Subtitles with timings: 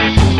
[0.00, 0.39] Rise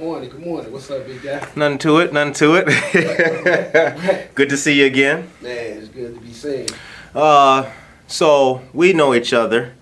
[0.00, 0.70] Morning, good morning.
[0.70, 1.40] What's up, big guy?
[1.56, 4.30] Nothing to it, nothing to it.
[4.36, 5.28] good to see you again.
[5.40, 6.68] Man, it's good to be seen.
[7.12, 7.68] Uh,
[8.06, 9.74] so we know each other.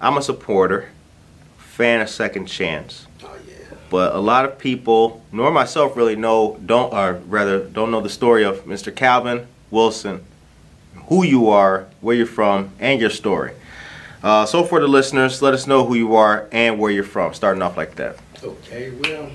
[0.00, 0.90] I'm a supporter,
[1.56, 3.08] fan of Second Chance.
[3.24, 3.56] Oh yeah.
[3.90, 8.08] But a lot of people, nor myself, really know don't, or rather, don't know the
[8.08, 8.94] story of Mr.
[8.94, 10.24] Calvin Wilson,
[11.08, 13.54] who you are, where you're from, and your story.
[14.22, 17.34] Uh, so for the listeners, let us know who you are and where you're from.
[17.34, 18.18] Starting off like that.
[18.40, 19.30] Okay, well,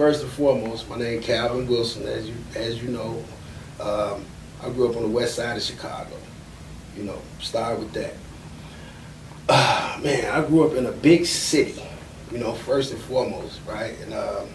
[0.00, 3.22] first and foremost, my name is Calvin Wilson, as you as you know.
[3.78, 4.24] Um,
[4.62, 6.16] I grew up on the west side of Chicago.
[6.96, 8.14] You know, start with that.
[9.46, 11.82] Uh, man, I grew up in a big city.
[12.32, 13.94] You know, first and foremost, right?
[14.00, 14.48] And um,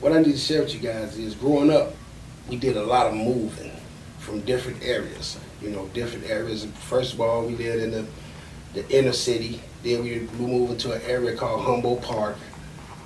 [0.00, 1.92] what I need to share with you guys is, growing up,
[2.48, 3.72] we did a lot of moving
[4.20, 5.38] from different areas.
[5.60, 6.64] You know, different areas.
[6.64, 8.06] First of all, we lived in the
[8.72, 9.60] the inner city.
[9.82, 12.36] Then we, moved into an area called Humboldt Park,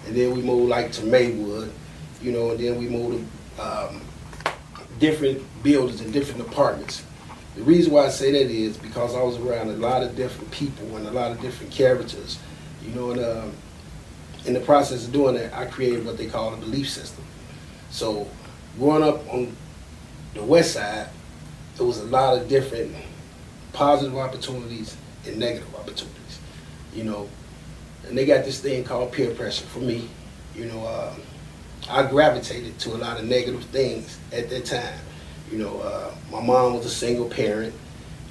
[0.07, 1.73] and then we moved like to Maywood,
[2.21, 3.27] you know, and then we moved
[3.57, 4.01] to um,
[4.99, 7.05] different buildings and different apartments.
[7.57, 10.51] The reason why I say that is because I was around a lot of different
[10.51, 12.39] people and a lot of different characters,
[12.83, 13.53] you know, and um,
[14.45, 17.25] in the process of doing that, I created what they call a belief system.
[17.91, 18.29] So,
[18.79, 19.57] growing up on
[20.35, 21.09] the west side,
[21.77, 22.95] there was a lot of different
[23.73, 26.41] positive opportunities and negative opportunities,
[26.95, 27.29] you know.
[28.09, 30.09] And they got this thing called peer pressure for me.
[30.55, 31.13] You know, uh,
[31.91, 34.99] I gravitated to a lot of negative things at that time.
[35.51, 37.75] You know, uh, my mom was a single parent.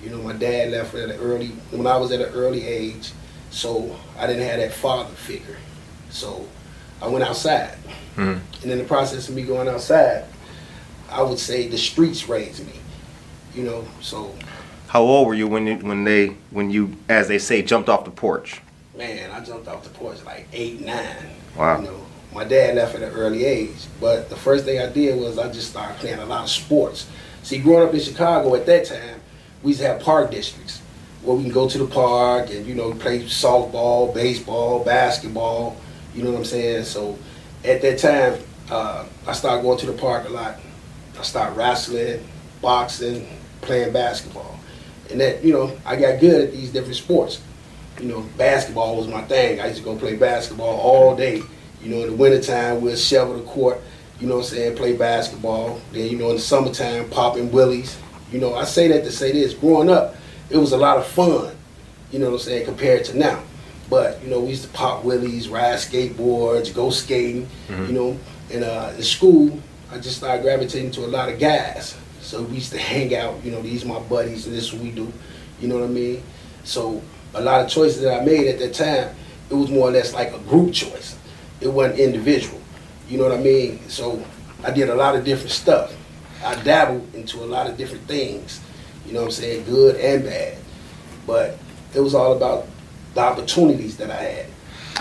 [0.04, 3.12] You know, my dad left at an early when I was at an early age,
[3.52, 5.58] so I didn't have that father figure.
[6.10, 6.46] So
[7.02, 7.78] I went outside,
[8.18, 8.40] Mhm.
[8.64, 10.26] and in the process of me going outside,
[11.10, 12.74] I would say the streets raised me.
[13.56, 14.34] You know, so
[14.88, 18.04] How old were you when you, when they when you as they say jumped off
[18.06, 18.62] the porch?
[18.96, 21.30] Man, I jumped off the porch like eight, nine.
[21.58, 21.80] Wow.
[21.80, 25.20] You know, my dad left at an early age, but the first thing I did
[25.20, 27.08] was I just started playing a lot of sports.
[27.44, 29.22] See, growing up in Chicago at that time,
[29.62, 30.82] we used to have park districts
[31.22, 35.78] where we can go to the park and you know play softball, baseball, basketball.
[36.16, 36.86] You know what I'm saying?
[36.86, 37.18] So
[37.64, 38.40] at that time,
[38.70, 40.60] uh, I started going to the park a lot.
[41.18, 42.26] I started wrestling,
[42.62, 43.28] boxing,
[43.62, 44.60] playing basketball,
[45.12, 47.42] and that you know I got good at these different sports
[48.00, 49.60] you know, basketball was my thing.
[49.60, 51.42] I used to go play basketball all day.
[51.82, 53.82] You know, in the wintertime, we'll shovel the court,
[54.20, 55.82] you know what I'm saying, play basketball.
[55.92, 57.98] Then, you know, in the summertime, popping willies.
[58.32, 59.54] You know, I say that to say this.
[59.54, 60.16] Growing up,
[60.50, 61.56] it was a lot of fun,
[62.12, 63.44] you know what I'm saying, compared to now.
[63.90, 67.48] But, you know, we used to pop willies, ride skateboards, go skating,
[67.88, 68.18] you know.
[68.52, 69.60] And uh, in school,
[69.92, 71.96] I just started gravitating to a lot of guys.
[72.22, 74.82] So we used to hang out, you know, these my buddies, and this is what
[74.84, 75.12] we do.
[75.60, 76.24] You know what I mean?
[76.64, 77.02] So
[77.34, 79.16] a lot of choices that I made at that time,
[79.50, 81.18] it was more or less like a group choice.
[81.62, 82.62] It wasn't individual.
[83.08, 83.80] You know what I mean?
[83.90, 84.24] So
[84.64, 85.96] I did a lot of different stuff.
[86.44, 88.62] I dabbled into a lot of different things.
[89.06, 89.66] You know what I'm saying?
[89.66, 90.58] Good and bad.
[91.26, 91.58] But
[91.94, 92.66] it was all about
[93.14, 94.46] the opportunities that I had.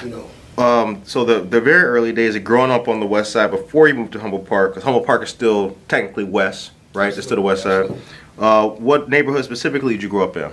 [0.03, 0.63] You know.
[0.63, 3.89] Um, so the the very early days of growing up on the west side before
[3.89, 7.17] you moved to Humboldt Park, because Humboldt Park is still technically west, right?
[7.17, 7.91] It's still the west side.
[8.39, 10.53] Uh, what neighborhood specifically did you grow up in?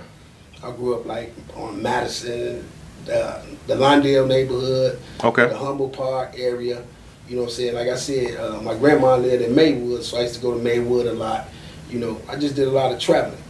[0.62, 2.68] I grew up like on Madison,
[3.04, 5.48] uh, the Lawndale neighborhood, Okay.
[5.48, 6.82] the Humboldt Park area.
[7.28, 7.74] You know what I'm saying?
[7.74, 10.62] Like I said, uh, my grandma lived in Maywood, so I used to go to
[10.62, 11.48] Maywood a lot.
[11.88, 13.42] You know, I just did a lot of traveling.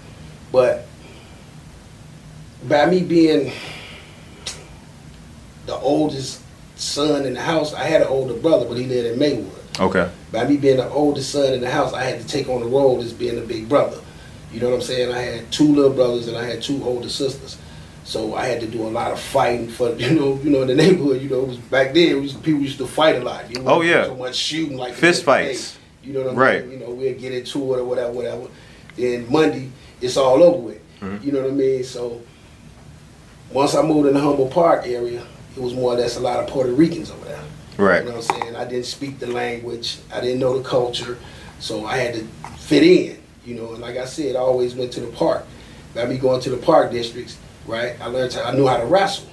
[0.52, 0.86] But
[2.68, 3.52] by me being
[5.66, 6.42] the oldest
[6.76, 9.60] son in the house, I had an older brother, but he lived in Maywood.
[9.78, 10.10] Okay.
[10.30, 12.66] By me being the oldest son in the house, I had to take on the
[12.66, 13.98] role as being the big brother.
[14.52, 15.12] You know what I'm saying?
[15.12, 17.56] I had two little brothers and I had two older sisters.
[18.04, 20.68] So I had to do a lot of fighting for you know you know in
[20.68, 21.22] the neighborhood.
[21.22, 22.20] You know, it was back then.
[22.22, 23.48] Was, people used to fight a lot.
[23.50, 24.04] You know, Oh, yeah.
[24.06, 25.78] so much shooting like Fist fights.
[26.02, 26.62] You know what I'm Right.
[26.66, 26.80] mean?
[26.80, 28.46] You know, we'll get into it or whatever, whatever.
[28.96, 29.70] Then Monday,
[30.00, 30.80] it's all over with.
[31.00, 31.22] Mhm.
[31.24, 31.84] You know what I mean?
[31.84, 32.20] So
[33.52, 35.22] once I moved in the Humboldt Park area,
[35.56, 37.40] it was more or less a lot of Puerto Ricans over there.
[37.76, 38.02] Right.
[38.04, 38.56] You know what I'm saying?
[38.56, 39.98] I didn't speak the language.
[40.12, 41.18] I didn't know the culture.
[41.60, 42.24] So I had to
[42.58, 43.72] fit in, you know.
[43.72, 45.46] And like I said, I always went to the park.
[45.94, 48.86] By me going to the park districts, right, I learned how, I knew how to
[48.86, 49.26] wrestle.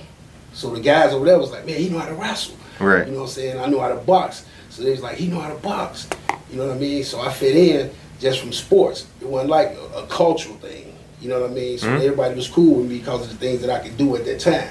[0.53, 2.55] So the guys over there was like, man, he know how to wrestle.
[2.79, 3.05] Right.
[3.05, 3.59] You know what I'm saying?
[3.59, 4.45] I knew how to box.
[4.69, 6.07] So they was like, he know how to box.
[6.49, 7.03] You know what I mean?
[7.03, 9.05] So I fit in just from sports.
[9.21, 10.95] It wasn't like a, a cultural thing.
[11.21, 11.77] You know what I mean?
[11.77, 12.01] So Mhm.
[12.01, 14.39] everybody was cool with me because of the things that I could do at that
[14.39, 14.69] time.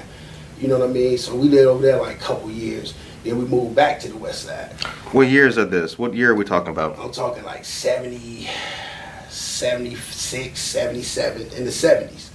[0.59, 1.17] You know what I mean?
[1.17, 2.93] So we lived over there like a couple years.
[3.23, 4.71] Then we moved back to the west side.
[5.11, 5.97] What years are this?
[5.97, 6.97] What year are we talking about?
[6.99, 8.49] I'm talking like 70,
[9.57, 12.29] 76, 77, in the 70s.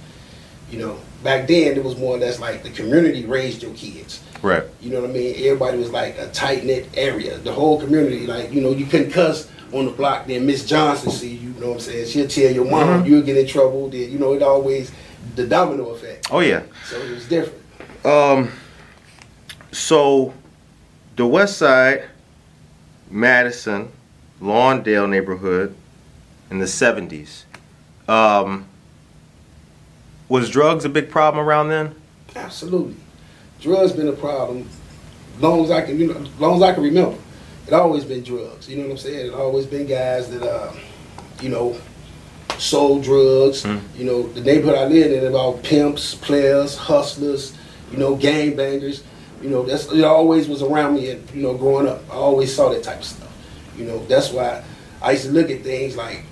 [0.69, 4.21] You know, back then it was more or less like the community raised your kids.
[4.41, 4.63] Right.
[4.81, 5.35] You know what I mean?
[5.37, 7.37] Everybody was like a tight knit area.
[7.37, 11.11] The whole community, like, you know, you couldn't cuss on the block, then Miss Johnson
[11.11, 12.07] see you, you know what I'm saying?
[12.07, 13.07] She'll tell your mom Mhm.
[13.07, 13.89] you'll get in trouble.
[13.89, 14.91] Then, you know, it always,
[15.35, 16.27] the domino effect.
[16.29, 16.61] Oh yeah.
[16.89, 17.59] So it was different.
[18.05, 18.51] Um.
[19.71, 20.33] So,
[21.15, 22.03] the West Side,
[23.09, 23.89] Madison,
[24.41, 25.73] Lawndale neighborhood,
[26.53, 27.43] in the '70s.
[28.07, 28.67] Um.
[30.29, 31.93] Was drugs a big problem around then?
[32.35, 32.95] Absolutely.
[33.59, 34.67] Drugs been a problem
[35.39, 37.17] long as I can, you know, long as I can remember.
[37.67, 38.67] It always been drugs.
[38.67, 39.27] You know what I'm saying?
[39.27, 40.73] It always been guys that, uh,
[41.41, 41.77] you know,
[42.57, 43.63] sold drugs.
[43.63, 43.77] Hmm.
[43.95, 47.55] You know, the neighborhood I lived in about pimps, players, hustlers,
[47.91, 49.03] you know, gang bangers.
[49.41, 51.11] You know, that's it always was around me.
[51.11, 53.31] And you know, growing up, I always saw that type of stuff.
[53.77, 54.63] You know, that's why
[55.01, 56.23] I used to look at things like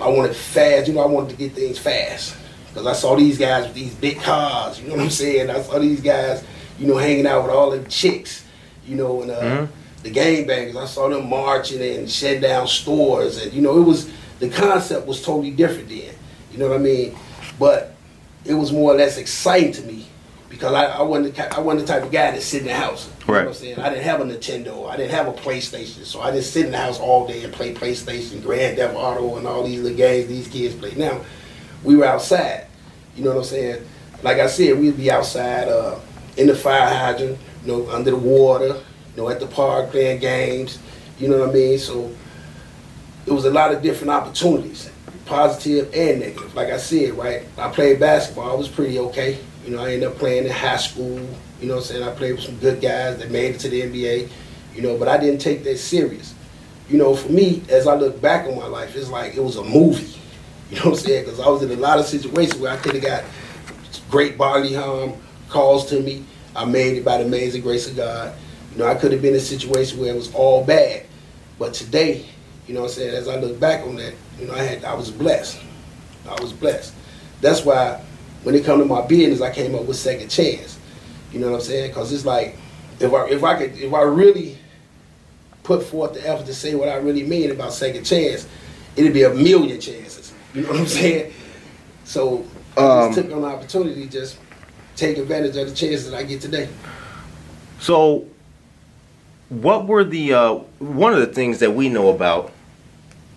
[0.00, 0.88] I wanted fast.
[0.88, 2.36] You know, I wanted to get things fast
[2.68, 4.80] because I saw these guys with these big cars.
[4.80, 5.50] You know what I'm saying?
[5.50, 6.44] I saw these guys,
[6.78, 8.44] you know, hanging out with all the chicks.
[8.86, 9.68] You know, and uh, Mhm.
[10.02, 10.76] the gang bangers.
[10.76, 14.08] I saw them marching and shutting down stores, and you know, it was
[14.40, 16.14] the concept was totally different then.
[16.52, 17.14] You know what I mean?
[17.58, 17.94] But
[18.44, 20.06] it was more or less exciting to me
[20.60, 22.74] because I, I wasn't the, I wasn't the type of guy that sit in the
[22.74, 23.08] house.
[23.26, 23.40] You Right.
[23.40, 23.78] know what I'm saying?
[23.78, 24.90] I didn't have a Nintendo.
[24.90, 27.50] I didn't have a PlayStation, so I didn't sit in the house all day and
[27.50, 30.92] play PlayStation, Grand Theft Auto, and all these little games these kids play.
[30.96, 31.22] Now,
[31.82, 32.66] we were outside.
[33.16, 33.86] You know what I'm saying?
[34.22, 35.98] Like I said, we'd be outside uh,
[36.36, 38.82] in the fire hydrant, you know, under the water, you
[39.16, 40.78] know, at the park playing games.
[41.18, 41.78] You know what I mean?
[41.78, 42.14] So
[43.24, 44.90] it was a lot of different opportunities,
[45.24, 46.54] positive and negative.
[46.54, 47.44] Like I said, right?
[47.56, 48.50] I played basketball.
[48.50, 49.38] I was pretty okay.
[49.64, 51.20] You know, I ended up playing in high school.
[51.60, 52.02] You know I'm saying?
[52.02, 54.28] I played with some good guys that made it to the NBA.
[54.74, 56.34] You know, but I didn't take that serious.
[56.88, 59.56] You know, for me, as I look back on my life, it's like it was
[59.56, 60.16] a movie.
[60.70, 61.24] You know what I'm saying?
[61.24, 63.24] Because I was in a lot of situations where I could have got
[64.08, 65.14] great bodily harm
[65.48, 66.24] calls to me.
[66.54, 68.32] I made it by the amazing grace of God.
[68.72, 71.06] You know, I could have been in a situation where it was all bad.
[71.58, 72.24] But today,
[72.68, 74.84] you know what I'm saying, as I look back on that, you know, I had
[74.84, 75.58] I was blessed.
[76.28, 76.94] I was blessed.
[77.40, 78.00] That's why
[78.42, 80.78] when it come to my business, I came up with second chance.
[81.32, 81.90] You know what I'm saying?
[81.90, 82.56] Because it's like
[82.98, 84.58] if I if I could if I really
[85.62, 88.46] put forth the effort to say what I really mean about second chance,
[88.96, 90.32] it'd be a million chances.
[90.54, 91.32] You know what I'm saying?
[92.04, 92.44] So
[92.76, 94.38] I Um, just took on the opportunity just
[94.96, 96.68] take advantage of the chances that I get today.
[97.78, 98.26] So,
[99.48, 102.52] what were the uh, one of the things that we know about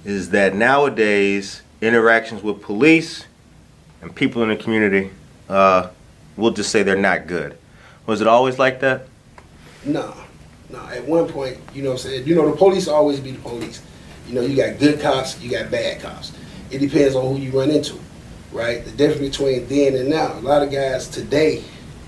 [0.05, 3.25] is that nowadays interactions with police
[4.03, 5.09] and people in the community,
[5.49, 5.89] uh,
[6.37, 7.57] we'll just say they're not good.
[8.05, 9.07] Was it always like that?
[9.85, 10.13] No,
[10.69, 10.79] no.
[10.87, 12.27] At one point, you know what I'm saying?
[12.27, 13.81] You know, the police always be the police.
[14.27, 16.33] You know, you got good cops, you got bad cops.
[16.69, 17.97] It depends on who you run into,
[18.51, 18.83] right?
[18.83, 20.33] The difference between then and now.
[20.33, 21.63] A lot of guys today,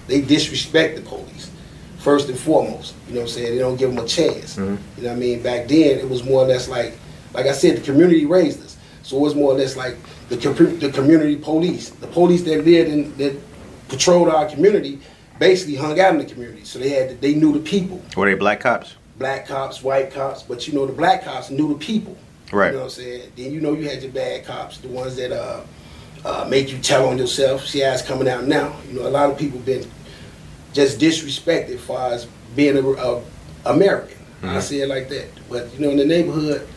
[0.08, 1.52] they disrespect the police,
[2.00, 2.94] first and foremost.
[3.08, 3.54] You know what I'm saying?
[3.54, 4.56] They don't give them a chance.
[4.56, 4.78] Mhm.
[4.98, 5.42] You know what I mean?
[5.42, 6.98] Back then, it was more or less like,
[7.34, 8.75] like I said, the community raised us.
[9.06, 9.98] So it was more or less like
[10.30, 11.90] the, com- the community police.
[11.90, 13.40] The police that lived in, that
[13.88, 15.00] patrolled our community
[15.38, 16.64] basically hung out in the community.
[16.64, 18.96] So they had, to, they knew the people Were they black cops?
[19.18, 22.18] black cops, white cops, but you know the black cops knew the people.
[22.52, 22.68] Right.
[22.68, 23.32] You know what I'm saying?
[23.38, 25.62] Then you know you had your bad cops, the ones that uh,
[26.26, 27.66] uh, make you tell on yourself.
[27.66, 28.76] See how it's coming out now.
[28.88, 29.88] You know, a lot of people been
[30.74, 33.22] just disrespected as far as being a, a
[33.66, 34.18] American.
[34.44, 35.28] I say it like that.
[35.48, 36.68] But you know, in the neighborhood,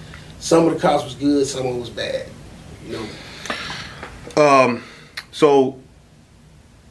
[0.40, 2.26] some of the cops was good, some of them was bad.
[2.87, 3.07] You
[4.37, 4.83] know, Um,
[5.33, 5.78] so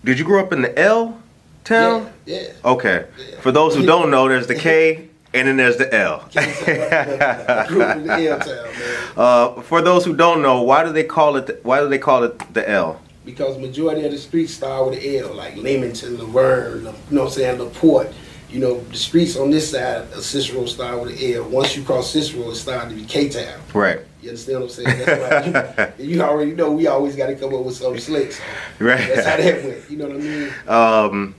[0.04, 1.20] did you grow up in the L
[1.64, 2.12] town?
[2.26, 2.48] yeah, yeah.
[2.66, 3.06] Okay.
[3.18, 3.40] Yeah.
[3.42, 6.28] For those who don't know, there's the K and then there's the L.
[6.36, 8.98] I grew up in the L town, man.
[9.16, 11.48] Uh, for those who don't know, why do they call it?
[11.48, 13.02] The, why do they call it the L?
[13.26, 17.24] because majority of the streets start with an L, like Leamington, Lavergne, you know what
[17.24, 18.14] I'm saying, LaPorte.
[18.50, 21.50] You know, the streets on this side of Cicero start with an L.
[21.50, 23.60] Once you cross Cicero, it started to be K-Town.
[23.74, 24.00] Right.
[24.22, 25.00] You understand what I'm saying?
[25.06, 28.32] That's why you, you already know we always got to come up with something slick.
[28.32, 28.44] So
[28.80, 29.06] Right.
[29.08, 29.90] That's how that went.
[29.90, 30.54] You know what I mean?
[30.68, 31.36] Um,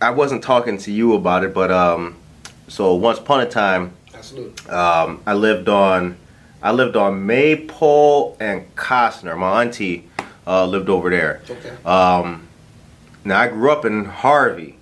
[0.00, 2.16] I wasn't talking to you about it, but um,
[2.66, 4.68] so once upon a time, Absolutely.
[4.68, 6.16] um, I lived on,
[6.60, 9.38] I lived on Maypole and Kostner.
[9.38, 10.08] My auntie
[10.44, 11.42] uh, lived over there.
[11.48, 11.70] Okay.
[11.84, 12.48] Um,
[13.24, 14.76] now I grew up in Harvey.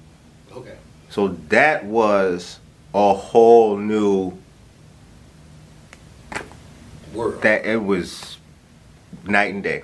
[1.10, 2.60] So that was
[2.94, 4.38] a whole new.
[7.12, 7.42] world.
[7.42, 8.38] That it was
[9.24, 9.82] night and day.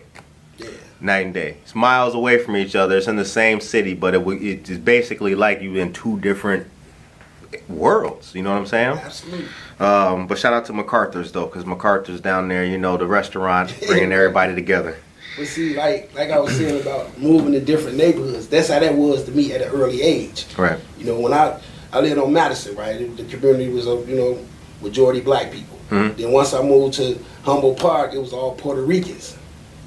[0.56, 0.68] yeah.
[1.00, 1.58] night and day.
[1.62, 2.96] It's miles away from each other.
[2.96, 6.68] It's in the same city, but it it's basically like you in two different
[7.68, 8.34] worlds.
[8.34, 8.98] You know what I'm saying?
[8.98, 9.46] Absolutely.
[9.80, 12.64] Um, but shout out to MacArthur's though, because MacArthur's down there.
[12.64, 14.96] You know the restaurant bringing everybody together.
[15.36, 18.94] But see, like like I was saying about moving to different neighborhoods, that's how that
[18.94, 20.46] was to me at an early age.
[20.56, 20.78] Right.
[20.98, 21.60] You know, when I
[21.92, 23.16] I lived on Madison, right?
[23.16, 24.38] The community was a you know
[24.82, 25.78] majority black people.
[25.90, 26.16] Mhm.
[26.16, 29.36] Then once I moved to Humboldt Park, it was all Puerto Ricans.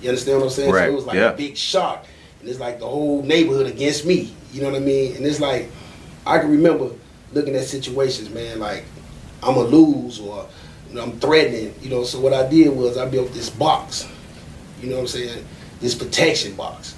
[0.02, 0.72] You understand what I'm saying?
[0.72, 1.32] Right, So it was like yeah.
[1.32, 2.06] a big shock,
[2.40, 4.34] and it's like the whole neighborhood against me.
[4.54, 5.16] You know what I mean?
[5.16, 5.70] And it's like
[6.26, 6.90] I can remember
[7.34, 8.86] looking at situations, man, like
[9.44, 10.46] I'm gonna lose or
[10.90, 11.74] you know, I'm threatening.
[11.82, 14.06] You know, so what I did was I built this box.
[14.82, 15.46] You know what I'm saying?
[15.80, 16.96] This protection box.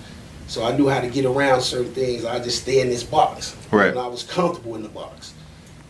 [0.47, 2.25] So I knew how to get around certain things.
[2.25, 3.55] I just stay in this box.
[3.71, 3.89] Right.
[3.89, 5.33] And I was comfortable in the box.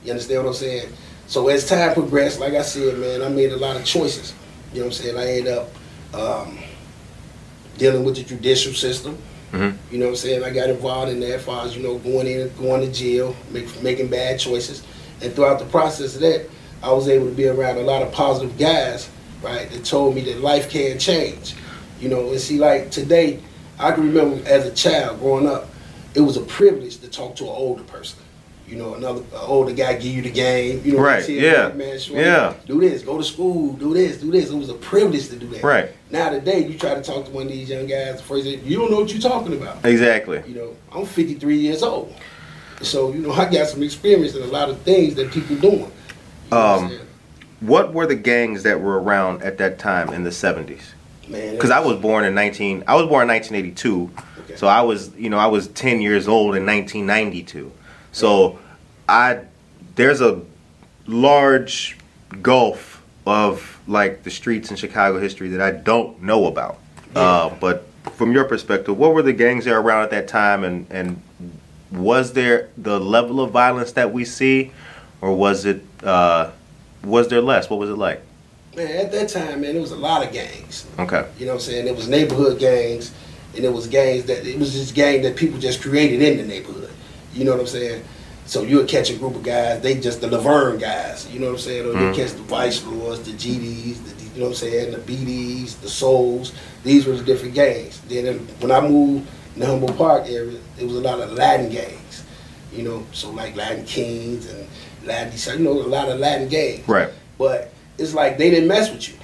[0.03, 0.89] You understand what I'm saying?
[1.27, 4.33] So as time progressed, like I said, man, I made a lot of choices.
[4.73, 5.17] You know what I'm saying?
[5.17, 5.69] I ended up
[6.13, 6.59] um,
[7.77, 9.17] dealing with the judicial system.
[9.51, 9.75] Mhm.
[9.91, 10.43] You know what I'm saying?
[10.43, 13.35] I got involved in that as far as, you know, going in going to jail,
[13.49, 14.83] make, making bad choices.
[15.21, 16.47] And throughout the process of that,
[16.83, 19.09] I was able to be around a lot of positive guys,
[19.43, 21.55] right, that told me that life can change.
[22.01, 23.39] You know, and see, like today,
[23.79, 25.69] I can remember as a child growing up,
[26.15, 28.19] it was a privilege to talk to an older person.
[28.67, 30.81] You know, another an older guy give you the game.
[30.83, 32.53] You know, Right, yeah, man, shorty, yeah.
[32.65, 34.49] do this, go to school, do this, do this.
[34.49, 35.63] It was a privilege to do that.
[35.63, 35.89] Right.
[36.09, 38.89] Now today, you try to talk to one of these young guys, first you don't
[38.89, 39.85] know what you're talking about.
[39.85, 40.41] Exactly.
[40.47, 42.15] You know, I'm 53 years old,
[42.81, 45.79] so you know I got some experience in a lot of things that people doing.
[45.79, 45.87] You
[46.51, 46.99] know Um?
[47.59, 50.81] What were the gangs that were around at that time in the 70s?
[51.31, 52.83] Man, Because I was born in 19.
[52.87, 54.11] I was born in 1982.
[54.43, 54.55] Okay.
[54.55, 57.71] So I was, you know, I was 10 years old in 1992.
[58.11, 58.59] So
[59.07, 59.39] I
[59.95, 60.41] there's a
[61.07, 61.97] large
[62.41, 66.79] gulf of like the streets in Chicago history that I don't know about.
[67.15, 70.63] Uh, but from your perspective, what were the gangs that were around at that time,
[70.63, 71.21] and and
[71.91, 74.71] was there the level of violence that we see,
[75.19, 76.51] or was it uh,
[77.03, 77.69] was there less?
[77.69, 78.23] What was it like?
[78.75, 80.85] Man, at that time, man, it was a lot of gangs.
[80.97, 81.25] Okay.
[81.37, 81.87] You know what I'm saying?
[81.87, 83.11] It was neighborhood gangs,
[83.55, 86.45] and it was gangs that it was just gang that people just created in the
[86.45, 86.89] neighborhood.
[87.33, 88.03] You know what I'm saying?
[88.45, 91.27] So you would catch a group of guys, they just the Lavergne guys.
[91.31, 91.85] You know what I'm saying?
[91.85, 92.15] Or Mhm.
[92.15, 94.91] you catch the Vice Lords, the GDs, the, you know what I'm saying?
[94.91, 96.53] The BDs, the Souls.
[96.83, 97.99] These were the different gangs.
[98.09, 101.69] Then when I moved in the Humboldt Park area, it was a lot of Latin
[101.69, 102.23] gangs.
[102.73, 104.65] You know, so like Latin Kings and
[105.05, 106.87] Latin, you know, a lot of Latin gangs.
[106.87, 107.09] Right.
[107.37, 109.15] But it's like they didn't mess with you.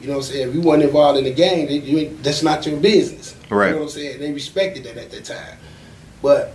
[0.00, 0.48] You know what I'm saying?
[0.48, 3.36] If you wasn't involved in the game, they, you, that's not your business.
[3.50, 3.68] Right.
[3.68, 4.20] You know what I'm saying?
[4.20, 5.58] They respected that at that time.
[6.22, 6.54] But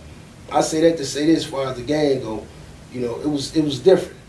[0.51, 2.45] I say that to say this, as far as the game go,
[2.91, 4.19] you know, it was it was different.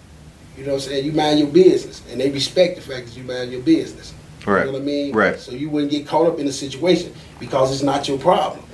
[0.57, 1.05] You know what I'm saying?
[1.05, 4.15] You mind your business, and they respect the fact that you mind your business.
[4.47, 4.61] Right.
[4.61, 5.15] You know what I mean?
[5.15, 5.39] Right.
[5.39, 8.65] So you wouldn't get caught up in a situation because it's not your problem.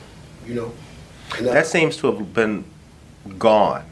[0.46, 0.72] You know.
[1.38, 2.64] And, uh, That seems to have been
[3.38, 3.84] gone.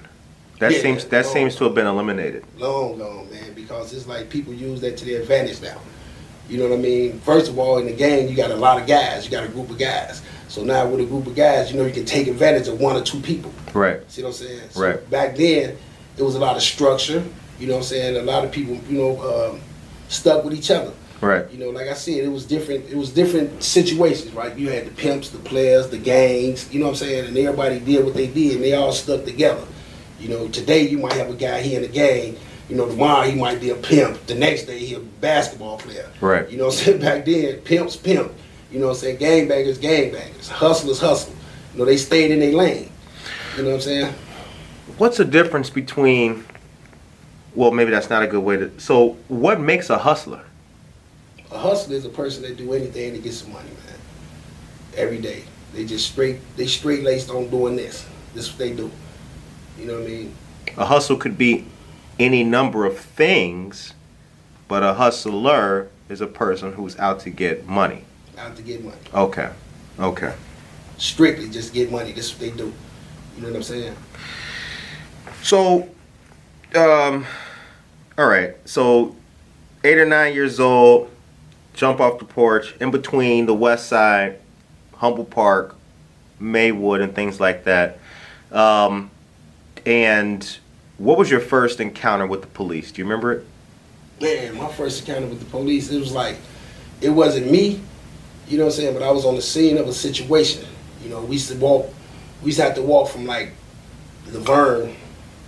[0.58, 1.32] That Yeah, seems that gone.
[1.32, 2.44] seems to have been eliminated.
[2.58, 5.80] long gone, man, because it's like people use that to their advantage now.
[6.48, 7.20] You know what I mean?
[7.20, 9.24] First of all, in the game, you got a lot of guys.
[9.24, 10.22] You got a group of guys.
[10.48, 12.96] So now with a group of guys, you know you can take advantage of one
[12.96, 13.52] or two people.
[13.74, 14.00] Right.
[14.10, 14.70] See what I'm saying?
[14.70, 15.10] So Right.
[15.10, 15.76] Back then,
[16.16, 17.22] it was a lot of structure.
[17.60, 18.16] You know what I'm saying?
[18.16, 19.60] A lot of people, you know, um,
[20.08, 20.92] stuck with each other.
[21.20, 21.50] Right.
[21.50, 22.86] You know, like I said, it was different.
[22.88, 24.56] It was different situations, right?
[24.56, 26.72] You had the pimps, the players, the gangs.
[26.72, 27.26] You know what I'm saying?
[27.26, 29.64] And everybody did what they did, and they all stuck together.
[30.18, 32.36] You know, today you might have a guy here in the gang.
[32.68, 34.26] You know, tomorrow he might be a pimp.
[34.26, 36.10] The next day he a basketball player.
[36.20, 36.48] Right.
[36.50, 37.00] You know what I'm saying?
[37.00, 38.32] Back then, pimps pimp.
[38.70, 39.18] You know what I'm saying?
[39.18, 40.48] Gangbangers gangbangers.
[40.48, 41.34] Hustlers hustle.
[41.72, 42.90] You know, they stayed in their lane.
[43.56, 44.14] You know what I'm saying?
[44.98, 46.44] What's the difference between?
[47.54, 48.78] Well, maybe that's not a good way to.
[48.78, 50.44] So, what makes a hustler?
[51.50, 53.98] A hustler is a person that do anything to get some money, man.
[54.96, 55.44] Every day.
[55.72, 58.06] They just straight they straight laced on doing this.
[58.34, 58.90] This is what they do.
[59.78, 60.34] You know what I mean?
[60.76, 61.64] A hustle could be
[62.18, 63.94] any number of things,
[64.66, 68.04] but a hustler is a person who's out to get money.
[68.36, 68.96] Out to get money.
[69.14, 69.50] Okay.
[69.98, 70.34] Okay.
[70.96, 72.12] Strictly just get money.
[72.12, 72.72] This is what they do.
[73.36, 73.96] You know what I'm saying?
[75.42, 75.88] So,
[76.74, 77.24] um,
[78.16, 78.56] all right.
[78.64, 79.14] So,
[79.84, 81.10] eight or nine years old,
[81.74, 84.40] jump off the porch in between the West Side,
[84.96, 85.76] Humboldt Park,
[86.40, 88.00] Maywood, and things like that.
[88.50, 89.10] Um,
[89.88, 90.58] and
[90.98, 92.92] what was your first encounter with the police?
[92.92, 93.46] Do you remember it?
[94.20, 96.36] Man, my first encounter with the police, it was like,
[97.00, 97.80] it wasn't me,
[98.48, 100.64] you know what I'm saying, but I was on the scene of a situation.
[101.02, 101.88] You know, we used to walk,
[102.42, 103.52] we used to have to walk from like
[104.26, 104.94] Lavergne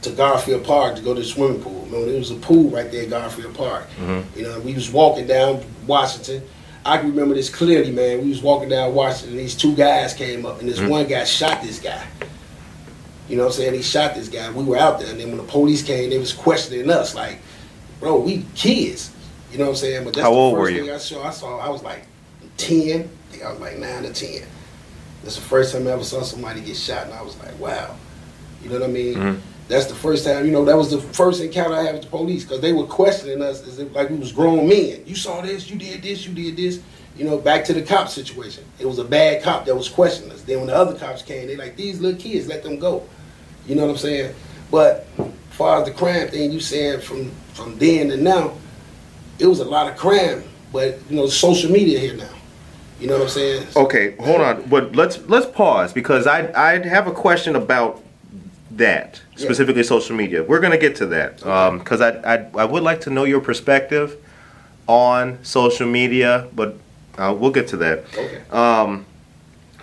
[0.03, 1.85] to Garfield Park to go to the swimming pool.
[1.87, 3.89] You know, there was a pool right there at Garfield Park.
[3.99, 4.39] Mm-hmm.
[4.39, 6.43] You know, we was walking down Washington.
[6.87, 8.23] I can remember this clearly, man.
[8.23, 10.89] We was walking down Washington, and these two guys came up, and this Mhm.
[10.89, 12.03] one guy shot this guy.
[13.31, 13.75] You know what I'm saying?
[13.75, 14.51] He shot this guy.
[14.51, 17.39] We were out there, and then when the police came, they was questioning us, like,
[18.01, 19.13] bro, we kids.
[19.53, 20.05] You know what I'm saying?
[20.05, 20.85] But that's How the old first were you?
[20.87, 21.25] thing I saw.
[21.27, 21.59] I saw.
[21.59, 22.07] I was like
[22.57, 23.03] ten.
[23.03, 24.43] I think I was like nine or ten.
[25.23, 27.95] That's the first time I ever saw somebody get shot, and I was like, wow.
[28.65, 29.15] You know what I mean?
[29.15, 29.41] Mhm.
[29.69, 30.45] That's the first time.
[30.45, 32.85] You know, that was the first encounter I had with the police because they were
[32.85, 35.03] questioning us as if like we was grown men.
[35.07, 35.71] You saw this.
[35.71, 36.27] You did this.
[36.27, 36.81] You did this.
[37.17, 38.65] You know, back to the cop situation.
[38.81, 40.43] It was a bad cop that was questioning us.
[40.43, 43.05] Then when the other cops came, they like these little kids, let them go.
[43.71, 44.35] You know what I'm saying?
[44.69, 48.55] But as far as the crime thing, you saying from from then to now,
[49.39, 50.43] it was a lot of crime.
[50.73, 52.35] But you know, social media here now.
[52.99, 53.69] You know what I'm saying?
[53.77, 54.69] Okay, hold on.
[54.69, 58.03] But let's let's pause because I I have a question about
[58.73, 59.45] that Yeah.
[59.47, 60.43] specifically social media.
[60.43, 61.37] We're gonna get to that
[61.79, 64.17] because I, I I would like to know your perspective
[64.89, 66.77] on social media, but
[67.19, 67.99] uh, we'll get to that.
[68.19, 68.41] Okay.
[68.51, 69.07] Um,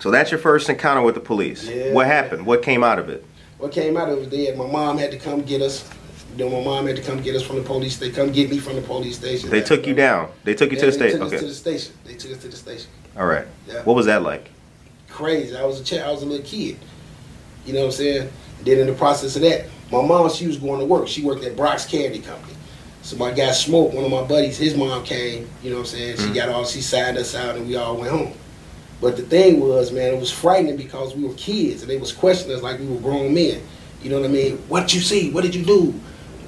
[0.00, 1.64] so that's your first encounter with the police.
[1.64, 1.94] Yeah.
[1.94, 2.44] What happened?
[2.44, 3.24] What came out of it?
[3.58, 5.88] What came out of it there, my mom had to come get us.
[6.36, 7.96] You know, my mom had to come get us from the police.
[7.96, 9.50] They come get me from the police station.
[9.50, 10.30] They took you down.
[10.44, 11.22] They took you Yeah, to the station.
[11.22, 11.46] us to Okay.
[11.46, 11.92] the station.
[12.04, 12.86] They took us to the station.
[13.16, 13.46] All right.
[13.66, 13.82] Yeah.
[13.82, 14.48] What was that like?
[15.08, 15.56] Crazy.
[15.56, 16.02] I was a child.
[16.08, 16.76] I was a little kid.
[17.66, 18.30] You know what I'm saying?
[18.62, 21.08] Then in the process of that, my mom, she was going to work.
[21.08, 22.54] She worked at Brach's Candy Company.
[23.02, 25.48] So my guy Smoke, one of my buddies, his mom came.
[25.62, 26.16] You know what I'm saying?
[26.18, 26.34] She Mhm.
[26.34, 26.64] got all.
[26.64, 28.32] She signed us out, and we all went home.
[29.00, 32.12] But the thing was, man, it was frightening because we were kids, and they was
[32.12, 33.62] questioning us like we were grown men.
[34.02, 34.58] You know what I mean?
[34.68, 35.30] What did you see?
[35.30, 35.94] What did you do?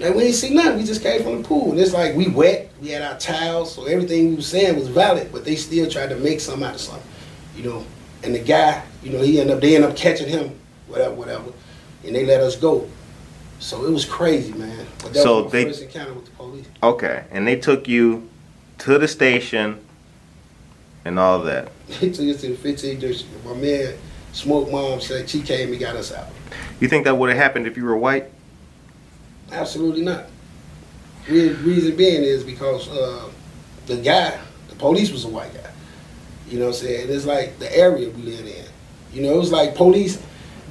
[0.00, 0.78] And we didn't see nothing.
[0.78, 1.72] We just came from the pool.
[1.72, 2.70] And it's like we wet.
[2.80, 5.30] We had our towels, so everything we was saying was valid.
[5.30, 7.06] But they still tried to make something out of something.
[7.56, 7.86] You know.
[8.22, 9.62] And the guy, you know, he ended up.
[9.62, 10.58] They ended up catching him,
[10.88, 11.52] whatever, whatever,
[12.04, 12.88] and they let us go.
[13.58, 14.86] So it was crazy, man.
[15.02, 16.66] But that So they- first encounter with the police.
[16.82, 18.28] Okay, and they took you
[18.78, 19.78] to the station
[21.04, 21.70] and all that.
[22.00, 23.44] They took us to the 15 district.
[23.44, 23.94] My man,
[24.32, 26.28] Smoke Mom, said she came and got us out.
[26.78, 28.30] You think that would have happened if you were white?
[29.52, 30.26] Absolutely not.
[31.28, 33.28] Re- reason being is because uh,
[33.86, 35.70] the guy, the police was a white guy.
[36.48, 37.10] You know what I'm saying?
[37.10, 38.64] It's like the area we lived in.
[39.12, 40.22] You know, it was like police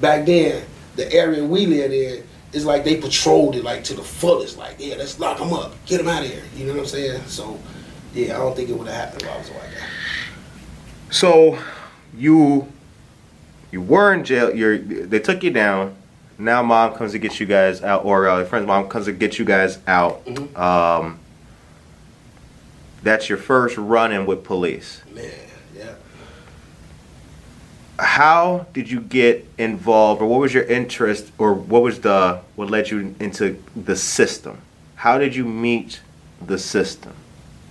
[0.01, 0.65] back then,
[0.95, 4.57] the area we lived in, it's like they patrolled it like to the fullest.
[4.57, 5.73] Like, yeah, let's lock them up.
[5.85, 6.43] Get them out of here.
[6.55, 7.21] You know what I'm saying?
[7.27, 7.59] So,
[8.13, 9.85] yeah, I don't think it would have happened if I was a white guy.
[11.11, 11.59] So
[12.15, 12.71] you
[13.71, 14.53] you were in jail.
[14.53, 15.95] You're they took you down.
[16.37, 19.11] Now mom comes to get you guys out, or uh, your friend's mom comes to
[19.11, 20.25] get you guys out.
[20.25, 20.57] Mhm.
[20.57, 21.19] Um,
[23.03, 25.01] that's your first run-in with police.
[25.13, 25.31] Man,
[25.75, 25.93] yeah.
[27.97, 32.69] How did you get involved, or what was your interest, or what was the what
[32.69, 34.59] led you into the system?
[34.95, 35.99] How did you meet
[36.45, 37.13] the system?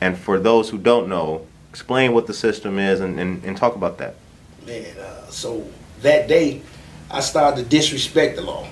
[0.01, 3.74] And for those who don't know, explain what the system is and, and, and talk
[3.74, 4.14] about that.
[4.66, 5.66] Man, uh, so
[6.02, 6.62] that day,
[7.11, 8.66] I started to disrespect the law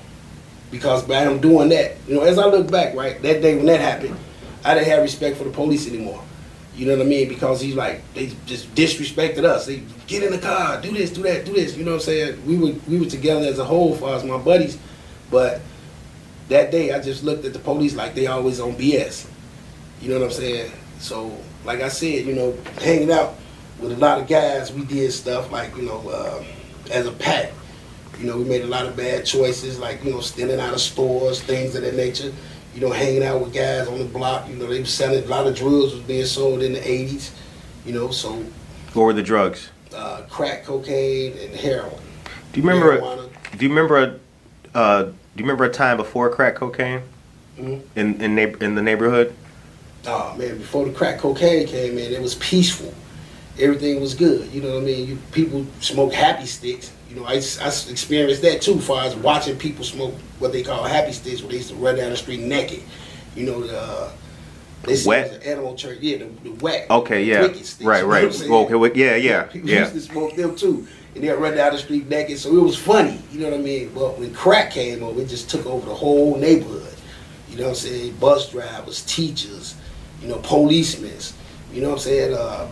[0.70, 3.66] because by him doing that, you know, as I look back, right, that day when
[3.66, 4.16] that happened,
[4.64, 6.22] I didn't have respect for the police anymore.
[6.74, 7.28] You know what I mean?
[7.28, 9.64] Because he's like they just disrespected us.
[9.64, 11.74] They get in the car, do this, do that, do this.
[11.74, 12.46] You know what I'm saying?
[12.46, 14.76] We were we were together as a whole, far as my buddies,
[15.30, 15.62] but
[16.48, 19.26] that day I just looked at the police like they always on BS.
[20.02, 20.70] You know what I'm saying?
[20.98, 23.34] So, like I said, you know, hanging out
[23.80, 26.42] with a lot of guys, we did stuff like, you know, uh,
[26.90, 27.52] as a pack.
[28.18, 30.80] You know, we made a lot of bad choices, like, you know, stealing out of
[30.80, 32.32] stores, things of that nature.
[32.74, 34.48] You know, hanging out with guys on the block.
[34.48, 37.30] You know, they were selling, a lot of drugs was being sold in the 80s.
[37.84, 38.32] You know, so
[38.94, 39.70] What were the drugs?
[39.94, 41.90] uh, crack cocaine and heroin.
[42.52, 42.98] Do you remember?
[43.00, 43.28] Marijuana.
[43.58, 44.14] Do you remember a,
[44.78, 47.00] Uh, do you remember a time before crack cocaine
[47.58, 47.80] Mhm.
[47.96, 49.32] in in, neigh- in the neighborhood?
[50.06, 52.92] Oh man, before the crack cocaine came in, it was peaceful.
[53.58, 54.50] Everything was good.
[54.52, 55.08] You know what I mean?
[55.08, 56.92] You, people smoke happy sticks.
[57.08, 60.62] You know, I, I experienced that too, as far as watching people smoke what they
[60.62, 62.82] call happy sticks, where they used to run down the street naked.
[63.34, 64.12] You know, the uh,
[64.82, 65.26] they Wet?
[65.26, 65.98] it was an animal church.
[66.00, 66.90] Yeah, the, the wet.
[66.90, 68.24] Okay, yeah, sticks, right, you know right.
[68.24, 69.80] Okay, well, yeah, yeah, People yeah.
[69.80, 72.38] used to smoke them too, and they'd run down the street naked.
[72.38, 73.20] So it was funny.
[73.32, 73.90] You know what I mean?
[73.94, 76.94] But when crack came over, it just took over the whole neighborhood.
[77.48, 78.16] You know what I'm saying?
[78.16, 79.74] Bus drivers, teachers,
[80.22, 81.12] you know, policemen.
[81.72, 82.34] You know what I'm saying?
[82.34, 82.68] Uh,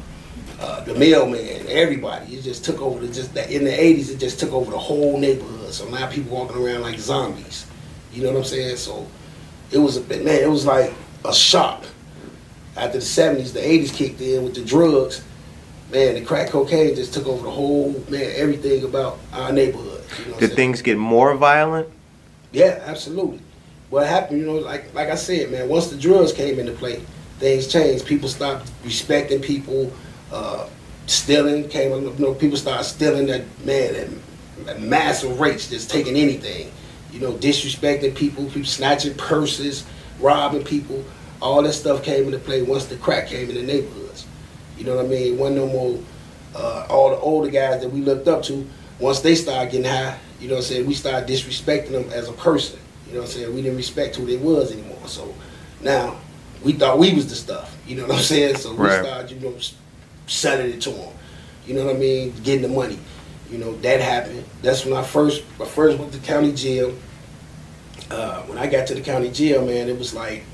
[0.61, 2.35] uh, the mailman, everybody.
[2.35, 4.11] It just took over the just that in the '80s.
[4.11, 5.73] It just took over the whole neighborhood.
[5.73, 7.67] So now people walking around like zombies.
[8.13, 8.77] You know what I'm saying?
[8.77, 9.07] So
[9.71, 10.29] it was a man.
[10.29, 10.93] It was like
[11.25, 11.85] a shock.
[12.77, 15.23] After the '70s, the '80s kicked in with the drugs.
[15.93, 18.33] Man, the crack cocaine just took over the whole man.
[18.35, 20.03] Everything about our neighborhood.
[20.19, 21.89] You know what I'm Did things get more violent?
[22.53, 23.41] Yeah, absolutely.
[23.91, 27.03] What happened, you know, like like I said, man, once the drugs came into play,
[27.45, 28.07] things changed.
[28.07, 29.93] People stopped respecting people.
[30.33, 30.67] Uh,
[31.07, 36.17] stealing came, you know, people started stealing that man at, at massive rates, just taking
[36.17, 36.73] anything.
[37.13, 39.85] You know, disrespecting people, people snatching purses,
[40.19, 41.05] robbing people.
[41.43, 44.27] All that stuff came into play once the crack came in the neighborhoods.
[44.79, 45.37] You know what I mean?
[45.37, 46.01] Wasn't no more
[46.57, 48.67] uh, all the older guys that we looked up to.
[48.99, 52.29] Once they started getting high, you know what I'm saying, we started disrespecting them as
[52.29, 52.79] a person.
[53.07, 53.55] You know what I'm saying?
[53.55, 55.07] We didn't respect who they was anymore.
[55.07, 55.35] So
[55.83, 56.17] now
[56.65, 57.77] we thought we was the stuff.
[57.87, 58.57] You know what I'm saying?
[58.57, 59.05] So we Right.
[59.05, 59.55] started, you know,
[60.27, 61.09] selling it to them.
[61.67, 62.35] You know what I mean?
[62.43, 62.99] Getting the money.
[63.51, 64.45] You know that happened.
[64.63, 66.93] That's when I first, I first went to county jail.
[68.11, 70.45] Uh, when I got to the county jail, man, it was like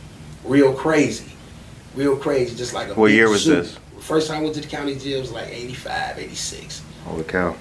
[0.44, 1.32] real crazy,
[1.94, 2.54] real crazy.
[2.56, 3.56] Just like a What year was zoo.
[3.56, 3.76] this?
[4.00, 6.82] First time I went to the county jail was like 85, 86.
[7.04, 7.54] Holy cow!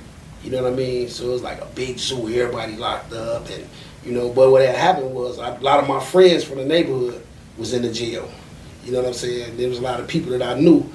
[0.43, 1.09] You know what I mean?
[1.09, 3.67] So it was like a big zoo, everybody locked up, and
[4.05, 4.29] you know.
[4.29, 7.21] But what had happened was I, a lot of my friends from the neighborhood
[7.57, 8.29] was in the jail.
[8.85, 9.57] You know what I'm saying?
[9.57, 10.89] There was a lot of people that I knew,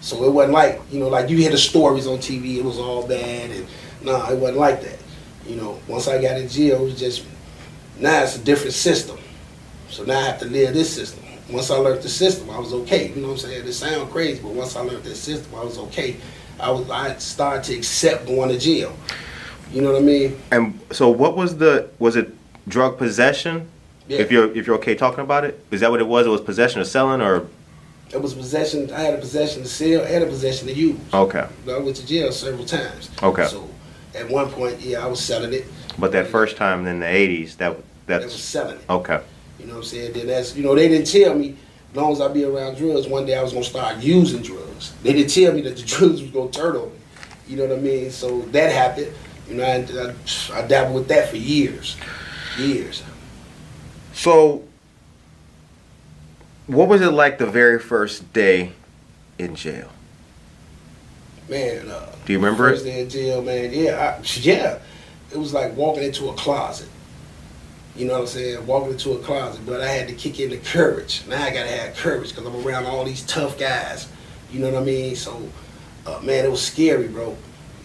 [0.00, 2.56] so it wasn't like you know, like you hear the stories on TV.
[2.56, 3.66] It was all bad, and
[4.02, 4.98] nah, it wasn't like that.
[5.46, 7.24] You know, once I got in jail, it was just
[7.98, 9.18] now it's a different system.
[9.88, 11.24] So now I have to live this system.
[11.50, 13.08] Once I learned the system, I was okay.
[13.08, 13.66] You know what I'm saying?
[13.66, 16.16] It sounds crazy, but once I learned this system, I was okay.
[16.60, 18.94] I was I started to accept going to jail.
[19.72, 20.40] You know what I mean?
[20.50, 21.88] And so, what was the?
[21.98, 22.34] Was it
[22.68, 23.68] drug possession?
[24.08, 24.18] Yeah.
[24.18, 26.26] If you're if you're okay talking about it, is that what it was?
[26.26, 27.46] It was possession or selling or
[28.12, 28.90] It was possession.
[28.90, 30.98] I had a possession to sell and a possession to use.
[31.12, 31.46] okay?
[31.68, 33.10] I went to jail several times.
[33.22, 33.46] Okay.
[33.46, 33.68] So
[34.14, 35.66] at one point, yeah, I was selling it.
[35.98, 37.76] But that first time in the '80s, that
[38.08, 38.90] I was selling it.
[38.90, 39.20] okay.
[39.58, 40.12] You know what I'm saying?
[40.14, 41.56] Then that's you know they didn't tell me
[41.90, 44.92] as long as I be around drugs, one day I was gonna start using drugs.
[45.02, 46.98] They didn't tell me that the drugs was gonna turn on me.
[47.46, 48.10] You know what I mean?
[48.10, 49.12] So that happened.
[49.48, 51.96] You know, I, I, I dabbled with that for years,
[52.58, 53.02] years.
[54.18, 54.64] So,
[56.66, 58.72] what was it like the very first day
[59.38, 59.90] in jail?
[61.48, 62.90] Man, uh, Do you remember first it?
[62.90, 63.72] day in jail, man.
[63.72, 64.80] Yeah, I, yeah.
[65.30, 66.88] It was like walking into a closet.
[67.94, 68.66] You know what I'm saying?
[68.66, 71.22] Walking into a closet, but I had to kick in the courage.
[71.28, 74.08] Now I gotta have courage because I'm around all these tough guys.
[74.50, 75.14] You know what I mean?
[75.14, 75.48] So,
[76.06, 77.36] uh, man, it was scary, bro.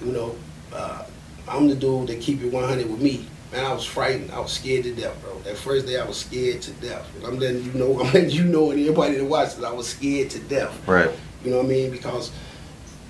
[0.03, 0.35] You know,
[0.73, 1.05] uh,
[1.47, 3.27] I'm the dude that keep it 100 with me.
[3.53, 4.31] Man, I was frightened.
[4.31, 5.37] I was scared to death, bro.
[5.41, 7.07] That first day, I was scared to death.
[7.23, 7.99] I'm letting you know.
[7.99, 10.75] I'm letting you know, and everybody that watches, I was scared to death.
[10.87, 11.11] Right.
[11.45, 11.91] You know what I mean?
[11.91, 12.31] Because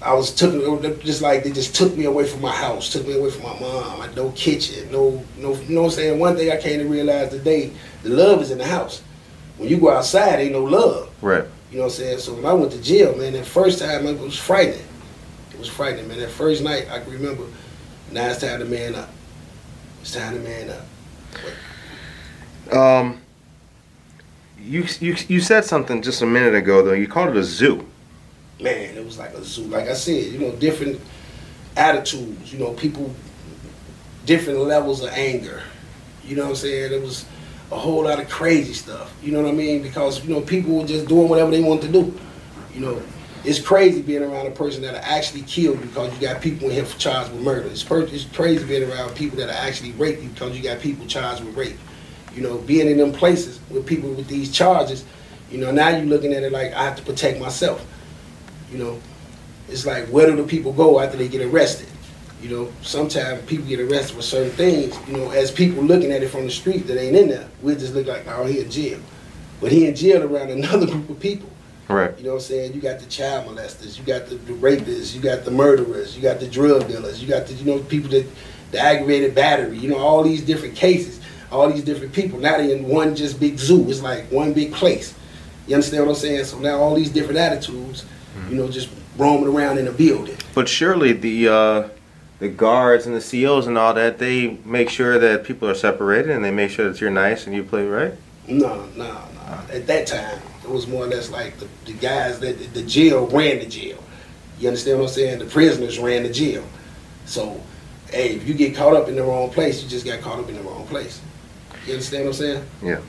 [0.02, 0.52] I was took
[1.02, 3.58] just like they just took me away from my house, took me away from my
[3.58, 4.02] mom.
[4.02, 5.56] I had no kitchen, no no.
[5.56, 6.20] You know what I'm saying?
[6.20, 9.02] One thing I came to realize today, the love is in the house.
[9.58, 11.10] When you go outside, ain't no love.
[11.22, 11.46] Right.
[11.72, 12.20] You know what I'm saying?
[12.20, 14.86] So when I went to jail, man, that first time it was frightening.
[15.54, 16.20] It was frightening, man.
[16.20, 17.46] That first night, I can remember.
[18.12, 19.10] It's time to man up.
[20.04, 20.70] It's time to man
[22.70, 22.78] up.
[22.78, 23.22] Um.
[24.60, 26.92] You you you said something just a minute ago though.
[26.92, 27.88] You called it a zoo.
[28.60, 29.63] man, it was like a zoo.
[29.63, 31.00] Like I said, you know, different
[31.78, 32.52] attitudes.
[32.52, 33.16] You know, people,
[34.26, 35.63] different levels of anger.
[36.26, 36.92] You know what I'm saying?
[36.92, 37.26] It was
[37.72, 39.13] a whole lot of crazy stuff.
[39.24, 39.82] You know what I mean?
[39.82, 42.20] Because you know, people were just doing whatever they wanted to do.
[42.74, 43.02] You know,
[43.46, 46.86] it's crazy being around a person that'll actually killed because you got people in here
[46.86, 47.68] for charged with murder.
[47.68, 51.06] It's, per- it's crazy being around people that'll actually rape you because you got people
[51.06, 51.78] charged with rape.
[52.34, 55.04] You know, being in them places with people with these charges,
[55.52, 57.86] you know, now you're looking at it like I have to protect myself.
[58.72, 59.02] You know,
[59.68, 61.88] it's like where do the people go after they get arrested?
[62.42, 64.98] You know, sometimes people get arrested for certain things.
[65.08, 67.76] You know, as people looking at it from the street that ain't in there, we
[67.76, 69.00] just look like, oh, he in jail.
[69.62, 71.50] But he in jail around another group of people.
[71.88, 72.17] Right.
[72.17, 72.74] You know what I'm saying?
[72.74, 76.22] You got the child molesters, you got the, the rapists, you got the murderers, you
[76.22, 78.26] got the drug dealers, you got the you know people that
[78.72, 79.78] the aggravated battery.
[79.78, 81.19] You know all these different cases.
[81.52, 82.39] all these different people.
[82.39, 83.89] Now they in one just big zoo.
[83.89, 85.13] It's like one big place.
[85.67, 86.46] You understand what I'm saying?
[86.46, 88.06] So now all these different attitudes,
[88.50, 90.36] you know, just roaming around in the building.
[90.56, 91.89] But surely the uh,
[92.39, 96.32] the guards and the COs and all that, they make sure that people are separated
[96.32, 98.13] and they make sure that you're nice and you play right.
[98.48, 99.60] No, no, no.
[99.72, 103.28] At that time, it was more or less like the, the guys that the jail
[103.28, 104.02] ran the jail.
[104.60, 105.39] You understand what I'm saying?
[105.39, 106.63] The prisoners ran the jail.
[107.26, 107.60] So,
[108.12, 110.49] hey, if you get caught up in the wrong place, you just got caught up
[110.49, 111.21] in the wrong place.
[111.86, 112.65] You understand what I'm saying?
[112.82, 113.02] Yeah.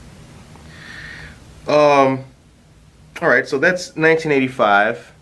[1.66, 2.24] Um.
[3.22, 5.12] All right, so that's 1985.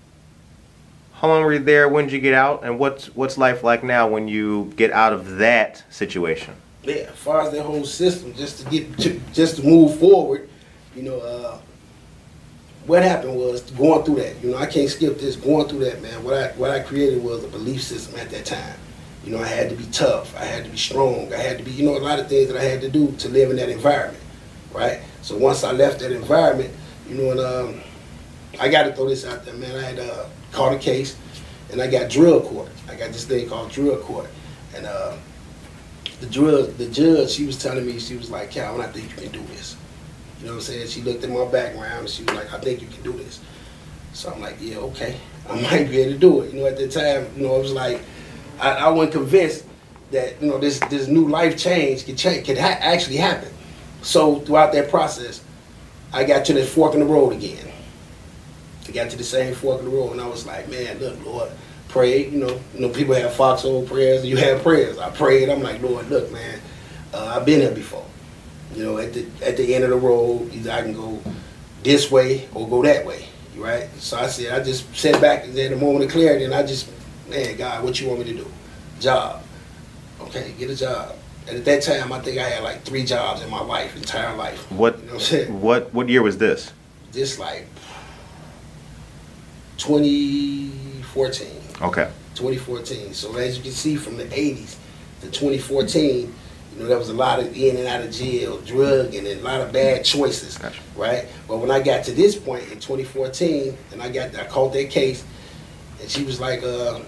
[1.12, 1.88] How long were you there?
[1.88, 2.64] When did you get out?
[2.64, 6.54] And what's what's life like now when you get out of that situation?
[6.82, 10.48] Yeah, as far as that whole system, just to get to, just to move forward,
[10.96, 11.58] you know, uh,
[12.86, 14.42] what happened was going through that.
[14.42, 15.36] You know, I can't skip this.
[15.36, 16.22] Going through that, man.
[16.24, 18.76] What I what I created was a belief system at that time.
[19.24, 20.36] You know, I had to be tough.
[20.36, 21.32] I had to be strong.
[21.32, 23.12] I had to be, you know, a lot of things that I had to do
[23.12, 24.22] to live in that environment,
[24.72, 25.00] right?
[25.22, 26.74] So once I left that environment,
[27.08, 27.80] you know, and um,
[28.58, 29.76] I got to throw this out there, man.
[29.76, 31.16] I had uh, caught a case,
[31.70, 32.68] and I got drug court.
[32.88, 34.28] I got this thing called drug court,
[34.74, 35.16] and uh,
[36.20, 39.10] the drug, the judge, she was telling me, she was like, Calvin, I don't think
[39.10, 39.76] you can do this.
[40.42, 40.88] You know what I'm saying?
[40.88, 43.40] She looked at my background, and she was like, I think you can do this.
[44.12, 45.16] So I'm like, yeah, okay,
[45.48, 46.52] I might be able to do it.
[46.52, 48.00] You know, at the time, you know, it was like,
[48.58, 49.64] I, I wasn't convinced
[50.10, 53.50] that you know this this new life change could change could ha- actually happen.
[54.02, 55.44] So throughout that process,
[56.12, 57.70] I got to the fork in the road again.
[58.88, 61.24] I got to the same fork in the road, and I was like, man, look,
[61.24, 61.50] Lord,
[61.88, 62.28] pray.
[62.28, 64.26] You know, you know, people have foxhole prayers.
[64.26, 64.98] You have prayers.
[64.98, 65.48] I prayed.
[65.48, 66.60] I'm like, Lord, look, man,
[67.14, 68.04] uh, I've been here before.
[68.74, 71.20] You know, at the at the end of the road, either I can go
[71.82, 73.26] this way or go that way.
[73.56, 73.88] Right.
[73.98, 76.62] So I said, I just sat back and had a moment of clarity, and I
[76.64, 76.88] just,
[77.28, 78.46] man, God, what you want me to do?
[78.98, 79.42] Job.
[80.20, 81.14] Okay, get a job.
[81.46, 84.34] And at that time, I think I had like three jobs in my life, entire
[84.36, 84.70] life.
[84.70, 85.60] What You know what I'm saying?
[85.60, 86.72] what what year was this?
[87.10, 87.66] This like
[89.76, 91.48] 2014.
[91.82, 92.10] Okay.
[92.34, 93.12] 2014.
[93.12, 94.76] So as you can see from the 80s
[95.20, 96.32] to 2014,
[96.74, 99.34] you know, there was a lot of in and out of jail, drug, and a
[99.42, 100.80] lot of bad choices, Gotcha.
[100.96, 101.26] right?
[101.46, 104.90] But when I got to this point in 2014, and I got, I called that
[104.90, 105.24] case,
[106.00, 107.00] and she was like, uh,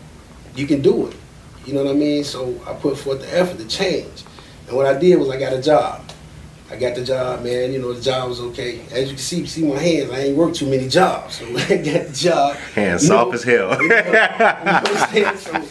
[0.54, 1.16] "You can do it,"
[1.64, 2.24] you know what I mean?
[2.24, 4.22] So I put forth the effort to change,
[4.68, 6.02] and what I did was I got a job.
[6.70, 7.72] I got the job, man.
[7.72, 8.80] You know, the job was okay.
[8.90, 10.10] As you can see, see my hands.
[10.10, 12.56] I ain't worked too many jobs, so I got the job.
[12.74, 13.82] Hands You soft know, as hell.
[13.82, 15.36] you know, you know what I'm saying?
[15.36, 15.62] So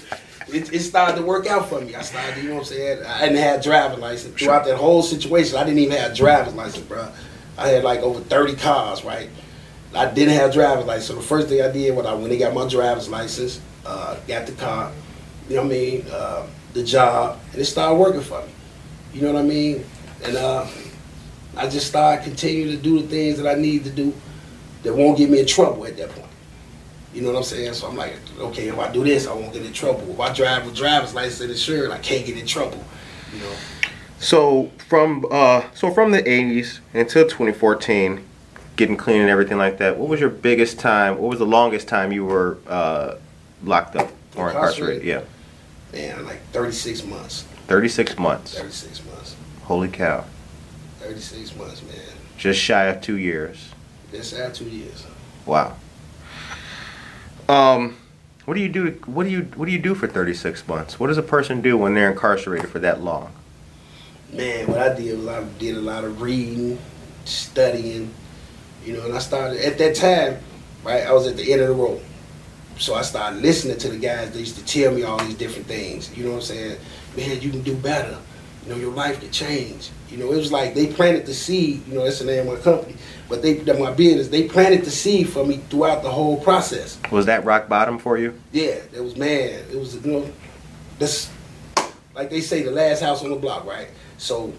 [0.53, 1.95] it, it started to work out for me.
[1.95, 3.03] I started, you know what I'm saying?
[3.03, 4.39] I didn't have driver's license.
[4.39, 7.11] Throughout that whole situation, I didn't even have driver's license, bro.
[7.57, 9.29] I had like over 30 cars, right?
[9.95, 11.07] I didn't have driver's license.
[11.07, 14.17] So the first thing I did when I when I got my driver's license, uh,
[14.27, 14.91] got the car,
[15.49, 18.51] you know what I mean, uh, the job, and it started working for me.
[19.13, 19.85] You know what I mean?
[20.23, 20.67] And uh,
[21.55, 24.13] I just started continuing to do the things that I need to do
[24.81, 26.27] that won't get me in trouble at that point.
[27.13, 27.73] You know what I'm saying?
[27.73, 30.09] So I'm like, okay, if I do this, I won't get in trouble.
[30.11, 32.83] If I drive with driver's license and insurance, I can't get in trouble.
[33.33, 33.53] You know.
[34.19, 38.23] So from uh so from the 80s until 2014,
[38.75, 39.97] getting clean and everything like that.
[39.97, 41.17] What was your biggest time?
[41.17, 43.15] What was the longest time you were uh,
[43.63, 45.03] locked up or incarcerated?
[45.03, 45.21] Yeah,
[45.91, 47.43] Man, like 36 months.
[47.67, 48.57] 36 months.
[48.57, 49.35] 36 months.
[49.63, 50.25] Holy cow!
[50.99, 51.95] 36 months, man.
[52.37, 53.69] Just shy of two years.
[54.11, 55.05] That's out two years.
[55.45, 55.75] Wow.
[57.49, 57.97] Um,
[58.45, 58.91] what do you do?
[59.05, 60.99] What do you what do you do for 36 months?
[60.99, 63.33] What does a person do when they're incarcerated for that long?
[64.31, 66.79] Man, what I did was I did a lot of reading,
[67.25, 68.13] studying,
[68.83, 70.39] you know, and I started at that time,
[70.83, 71.03] right?
[71.03, 72.01] I was at the end of the road.
[72.79, 75.67] So I started listening to the guys that used to tell me all these different
[75.67, 76.15] things.
[76.17, 76.77] You know what I'm saying?
[77.15, 78.17] Man, you can do better.
[78.65, 79.91] You know, your life could change.
[80.09, 82.57] You know, it was like they planted the seed, you know, that's the name of
[82.57, 82.95] my company.
[83.33, 86.99] But they that my business, they planted the seed for me throughout the whole process.
[87.09, 88.39] Was that rock bottom for you?
[88.51, 89.65] Yeah, it was man.
[89.71, 90.31] It was you know,
[90.99, 91.31] this
[92.13, 93.87] like they say the last house on the block, right?
[94.19, 94.53] So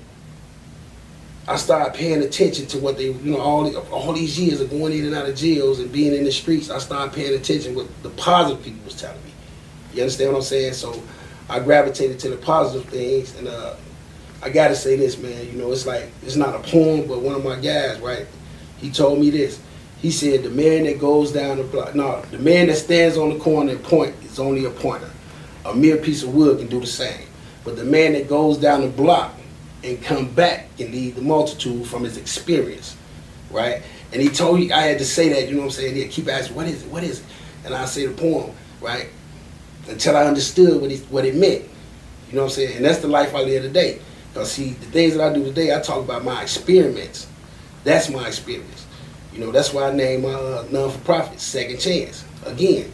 [1.47, 4.71] I started paying attention to what they, you know, all the, all these years of
[4.71, 6.69] going in and out of jails and being in the streets.
[6.69, 9.31] I started paying attention what the positive people was telling me.
[9.93, 10.73] You understand what I'm saying?
[10.73, 11.01] So
[11.49, 13.77] I gravitated to the positive things, and uh,
[14.43, 15.47] I gotta say this, man.
[15.47, 18.27] You know, it's like it's not a poem, but one of my guys, right?
[18.79, 19.61] He told me this.
[20.01, 23.31] He said, "The man that goes down the block, no, the man that stands on
[23.31, 25.11] the corner and point is only a pointer.
[25.65, 27.27] A mere piece of wood can do the same,
[27.65, 29.35] but the man that goes down the block
[29.83, 32.97] and come back can lead the multitude from his experience,
[33.51, 33.83] right?"
[34.13, 35.49] And he told me I had to say that.
[35.49, 35.97] You know what I'm saying?
[35.97, 36.91] He'd keep asking, "What is it?
[36.91, 37.25] What is it?"
[37.65, 38.51] And I say the poem,
[38.83, 39.09] right?
[39.89, 41.63] Until I understood what he, what it meant.
[42.29, 42.77] You know what I'm saying?
[42.77, 44.01] And that's the life I live today.
[44.33, 47.27] Because see, the things that I do today, I talk about my experiments.
[47.85, 48.87] That's my experience.
[49.33, 52.25] You know, that's why I named my uh, non-for-profit Second Chance.
[52.47, 52.91] Again,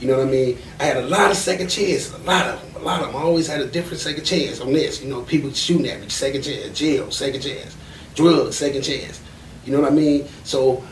[0.00, 0.58] you know what I mean?
[0.78, 3.16] I had a lot of second chances, a lot of them, a lot of them.
[3.16, 5.02] I always had a different second chance on this.
[5.02, 7.76] You know, people shooting at me, second chance, jail, second chance,
[8.14, 9.20] drugs, second chance.
[9.66, 10.26] You know what I mean?
[10.44, 10.82] So,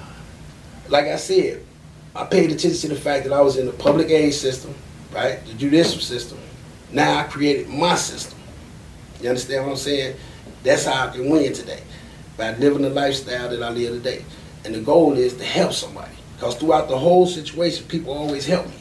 [0.88, 1.64] like I said,
[2.14, 4.74] I paid attention to the fact that I was in the public aid system,
[5.12, 6.38] right, the judicial system.
[6.92, 8.38] Now I created my system.
[9.22, 10.16] You understand what I'm saying?
[10.62, 11.82] That's how I can win today,
[12.38, 14.24] by living the lifestyle that I live today.
[14.64, 16.14] And the goal is to help somebody.
[16.36, 18.74] Because throughout the whole situation, people always help me.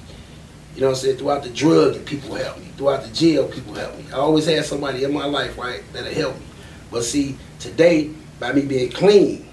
[0.75, 1.17] You know what I'm saying?
[1.17, 2.65] Throughout the drug, people help me.
[2.77, 4.05] Throughout the jail, people help me.
[4.11, 6.45] I always had somebody in my life, right, that'll help me.
[6.91, 9.49] But see, today, by me being clean,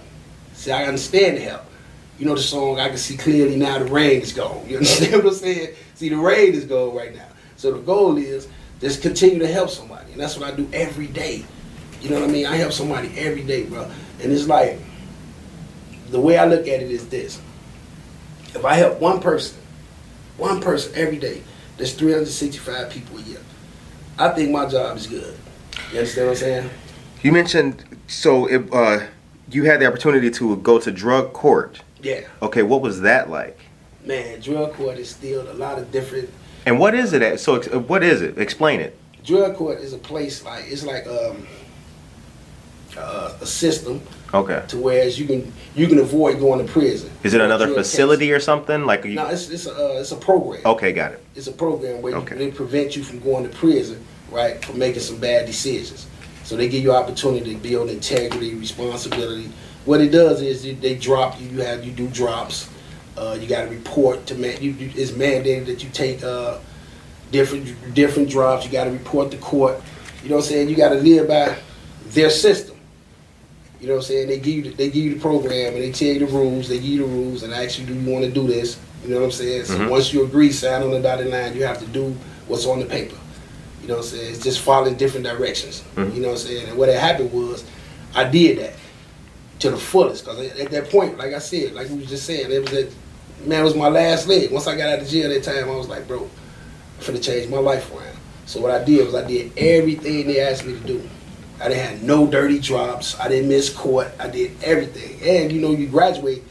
[0.52, 1.62] see, I understand the help.
[2.18, 4.64] You know the song, I can see clearly now the rain is gone.
[4.68, 5.74] You understand what I'm saying?
[5.94, 7.26] See, the rain is gone right now.
[7.56, 8.46] So the goal is
[8.80, 10.12] just continue to help somebody.
[10.12, 11.44] And that's what I do every day.
[12.04, 12.44] You know what I mean?
[12.44, 13.90] I help somebody every day, bro.
[14.20, 14.78] And it's like,
[16.10, 17.40] the way I look at it is this.
[18.48, 19.58] If I help one person,
[20.36, 21.42] one person every day.
[21.78, 23.40] There's 365 people a year.
[24.18, 25.34] I think my job is good.
[25.92, 26.70] You understand what I'm saying?
[27.22, 29.06] You mentioned so if uh,
[29.50, 31.80] you had the opportunity to go to drug court.
[32.02, 32.20] Yeah.
[32.42, 33.58] Okay, what was that like?
[34.04, 36.28] Man, drug court is still a lot of different.
[36.66, 37.22] And what is it?
[37.22, 37.40] At?
[37.40, 38.36] So what is it?
[38.36, 38.98] Explain it.
[39.24, 41.46] Drug court is a place like it's like um,
[42.96, 44.00] uh, a system
[44.32, 44.62] Okay.
[44.68, 47.10] to whereas you can you can avoid going to prison.
[47.22, 48.84] Is it another facility or something?
[48.84, 49.14] Like you?
[49.14, 50.62] No, it's it's a uh, it's a program.
[50.64, 51.24] Okay, got it.
[51.36, 52.34] It's a program where Okay.
[52.38, 56.06] you, they prevent you from going to prison, right, for making some bad decisions.
[56.44, 59.50] So they give you opportunity to build integrity, responsibility.
[59.84, 61.48] What it does is they- they drop you.
[61.48, 62.68] You have you do drops.
[63.16, 64.60] Uh, you got to report to man.
[64.60, 66.58] You, you, it's mandated that you take uh,
[67.30, 68.64] different different drops.
[68.66, 69.80] You got to report to court.
[70.22, 70.68] You know what I'm saying?
[70.68, 71.56] You got to live by
[72.08, 72.73] their system.
[73.84, 74.28] You know what I'm saying?
[74.28, 76.70] They give you the, they give you the program and they tell you the rules.
[76.70, 78.78] They give you the rules and ask you, do you want to do this?
[79.02, 79.66] You know what I'm saying?
[79.66, 79.90] So Mhm.
[79.90, 81.54] once you agree, sign on the dotted line.
[81.54, 82.16] You have to do
[82.48, 83.14] what's on the paper.
[83.82, 84.32] You know what I'm saying?
[84.36, 85.82] It's just following different directions.
[85.96, 86.14] Mhm.
[86.14, 86.68] You know what I'm saying?
[86.70, 87.62] And what had happened was,
[88.14, 88.72] I did that
[89.58, 90.24] to the fullest.
[90.24, 92.70] Cause at, at that point, like I said, like we was just saying, it was
[92.70, 92.90] that
[93.44, 94.50] man, it was my last leg.
[94.50, 97.50] Once I got out of jail that time, I was like, bro, I'm finna change
[97.50, 98.16] my life around.
[98.46, 101.02] So what I did was I did everything they asked me to do.
[101.60, 103.18] I didn't have no dirty drops.
[103.18, 104.08] I didn't miss court.
[104.18, 105.20] I did everything.
[105.26, 106.42] And you know, you graduate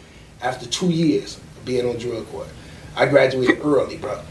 [0.42, 2.48] after two years of being on drug court.
[2.96, 4.22] I graduated early, bro.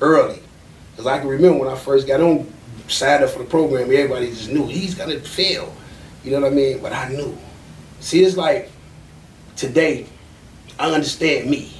[0.00, 0.40] Early.
[0.92, 2.52] Because I can remember when I first got on,
[2.88, 5.74] signed up for the program, everybody just knew he's gonna fail.
[6.22, 6.80] You know what I mean?
[6.80, 7.36] But I knew.
[8.00, 8.70] See, it's like
[9.56, 10.06] today,
[10.78, 11.72] I understand me.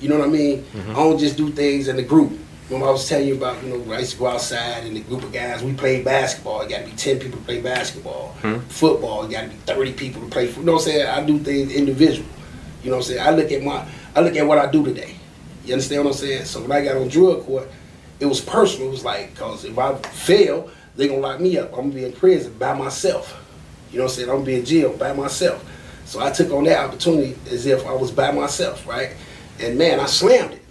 [0.00, 0.62] You know what I mean?
[0.62, 0.90] Mm-hmm.
[0.90, 2.38] I don't just do things in the group.
[2.70, 5.00] When I was telling you about, you know, I used to go outside and the
[5.00, 6.60] group of guys, we played basketball.
[6.60, 8.28] It got to be 10 people to play basketball.
[8.42, 8.58] Hmm.
[8.68, 10.48] Football, it got to be 30 people to play.
[10.48, 11.06] You know what I'm saying?
[11.08, 12.28] I do things individual.
[12.84, 13.26] You know what I'm saying?
[13.26, 15.16] I look at my, I look at what I do today.
[15.64, 16.44] You understand what I'm saying?
[16.44, 17.68] So when I got on drug court,
[18.20, 18.88] it was personal.
[18.88, 21.70] It was like, cause if I fail, they gonna lock me up.
[21.72, 23.36] I'm gonna be in prison by myself.
[23.90, 24.28] You know what I'm saying?
[24.28, 25.64] I'm gonna be in jail by myself.
[26.04, 29.10] So I took on that opportunity as if I was by myself, right?
[29.58, 30.62] And man, I slammed it.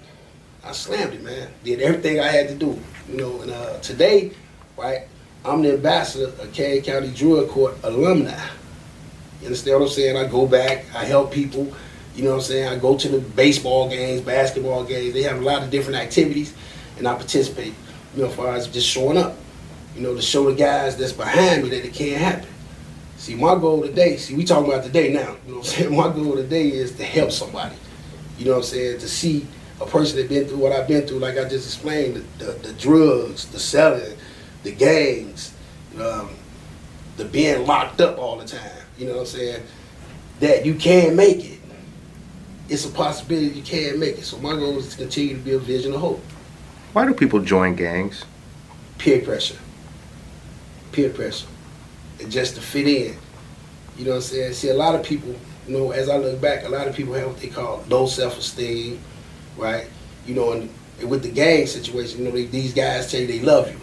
[0.70, 1.50] I slammed it, man.
[1.64, 2.80] Did everything I had to do.
[3.10, 4.32] You know, and uh, today,
[4.78, 5.08] right,
[5.44, 8.40] I'm the ambassador of Kane County Drug Court alumni.
[9.42, 10.16] You understand what I'm saying?
[10.16, 11.74] I go back, I help people.
[12.16, 12.68] You know what I'm saying?
[12.68, 15.16] I go to the baseball games, basketball games.
[15.16, 16.54] They have a lot of different activities,
[17.00, 17.74] and I participate.
[18.16, 19.38] You know, as far as just showing up.
[19.96, 22.50] You know, to show the guys that's behind me that it can't happen.
[23.18, 25.36] See, my goal today, see, we talking about today now.
[25.48, 25.96] You know what I'm saying?
[25.98, 27.76] My goal today is to help somebody.
[28.38, 29.00] You know what I'm saying?
[29.00, 29.46] To see
[29.82, 32.52] a person that been through what I've been through, like I just explained, the, the,
[32.52, 34.18] the drugs, the selling,
[34.64, 35.54] the gangs,
[36.00, 36.32] um,
[37.18, 38.72] the being locked up all the time.
[38.98, 39.64] You know what I'm saying?
[40.42, 41.60] That you can make it.
[42.68, 44.26] It's a possibility you can make it.
[44.26, 46.24] So my goal is to continue to be a vision of hope.
[46.94, 48.26] Why do people join gangs?
[48.98, 49.58] Peer pressure.
[50.92, 51.48] Peer pressure.
[52.20, 53.16] And just to fit in.
[53.98, 54.54] You know what I'm saying?
[54.54, 55.36] See, a lot of people,
[55.68, 58.08] you know, as I look back, a lot of people have what they call low
[58.08, 59.00] self-esteem,
[59.60, 59.88] right?
[60.26, 60.70] You know, and
[61.10, 63.80] with the gang situation, you know, they, these guys tell you they love you.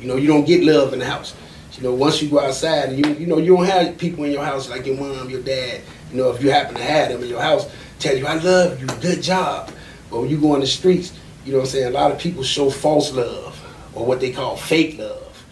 [0.00, 1.34] You know, you don't get love in the house.
[1.76, 4.32] You know, once you go outside, and you you know, you don't have people in
[4.32, 5.80] your house like your mom, your dad.
[6.10, 8.80] You know, if you happen to have them in your house, tell you, "I love
[8.80, 9.70] you, good job."
[10.10, 11.12] But when you go on the streets,
[11.44, 11.86] you know what I'm saying.
[11.86, 13.58] A lot of people show false love
[13.94, 15.44] or what they call fake love.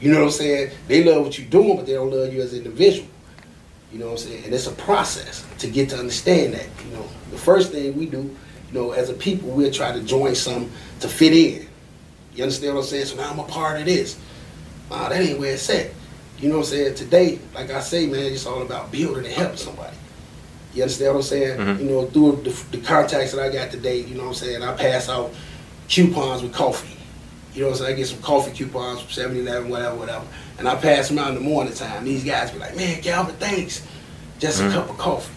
[0.00, 0.70] You know what I'm saying?
[0.88, 3.08] They love what you're doing, but they don't love you as an individual.
[3.92, 4.44] You know what I'm saying?
[4.44, 6.66] And it's a process to get to understand that.
[6.86, 8.34] You know, the first thing we do,
[8.72, 10.70] you know, as a people, we'll try to join some
[11.00, 11.68] to fit in.
[12.34, 13.06] You understand what I'm saying?
[13.06, 14.18] So now I'm a part of this.
[14.90, 15.90] Nah, that ain't where it's at.
[16.38, 16.94] You know what I'm saying?
[16.94, 19.96] Today, like I say, man, it's all about building and helping somebody.
[20.74, 21.58] You understand what I'm saying?
[21.58, 21.78] Mhm.
[21.80, 24.62] You know, through the, the contacts that I got today, you know what I'm saying?
[24.62, 25.32] I pass out
[25.88, 26.96] coupons with coffee.
[27.54, 27.94] You know what I'm saying?
[27.94, 30.24] I get some coffee coupons from 7 Eleven, whatever, whatever.
[30.58, 32.04] And I pass them out in the morning time.
[32.06, 33.86] These guys be like, man, Calvin, thanks.
[34.38, 34.72] Just a Mhm.
[34.72, 35.34] cup of coffee.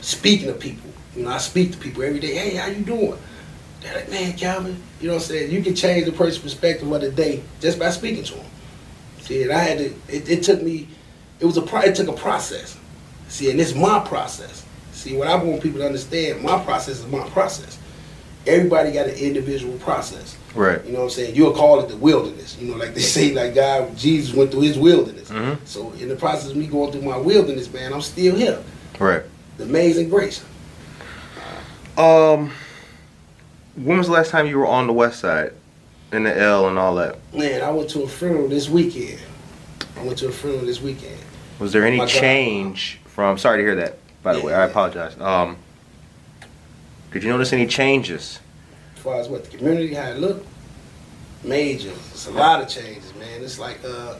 [0.00, 2.34] Speaking to people, you know, I speak to people every day.
[2.34, 3.18] Hey, how you doing?
[3.80, 5.50] They're like, man, Calvin, you know what I'm saying?
[5.50, 8.46] You can change the person's perspective of the day just by speaking to them.
[9.20, 10.88] See, and I had to, it, it took me,
[11.40, 12.78] it was a, pro- it took a process.
[13.28, 14.64] See, and it's my process.
[14.92, 17.78] See, what I want people to understand, my process is my process.
[18.46, 20.36] Everybody got an individual process.
[20.54, 20.84] Right.
[20.84, 21.34] You know what I'm saying?
[21.34, 22.56] You'll call it the wilderness.
[22.60, 25.28] You know, like they say, like God, Jesus went through his wilderness.
[25.30, 25.58] Mhm.
[25.64, 28.62] So in the process of me going through my wilderness, man, I'm still here.
[28.98, 29.22] Right.
[29.56, 30.44] The amazing grace.
[31.96, 32.50] Um,
[33.76, 35.52] when was the last time you were on the West Side,
[36.12, 37.16] in the L and all that?
[37.34, 39.20] Man, I went to a funeral this weekend.
[39.96, 41.18] I went to a funeral this weekend.
[41.58, 42.12] Was there any My God.
[42.12, 43.38] change from?
[43.38, 43.98] Sorry to hear that.
[44.22, 45.18] By the Yeah, way, I apologize.
[45.20, 45.56] Um,
[47.12, 48.40] did you notice any changes?
[48.96, 50.44] As far as what the community, how it look,
[51.42, 51.90] major.
[51.90, 53.42] It's a lot of changes, man.
[53.42, 54.14] It's like uh,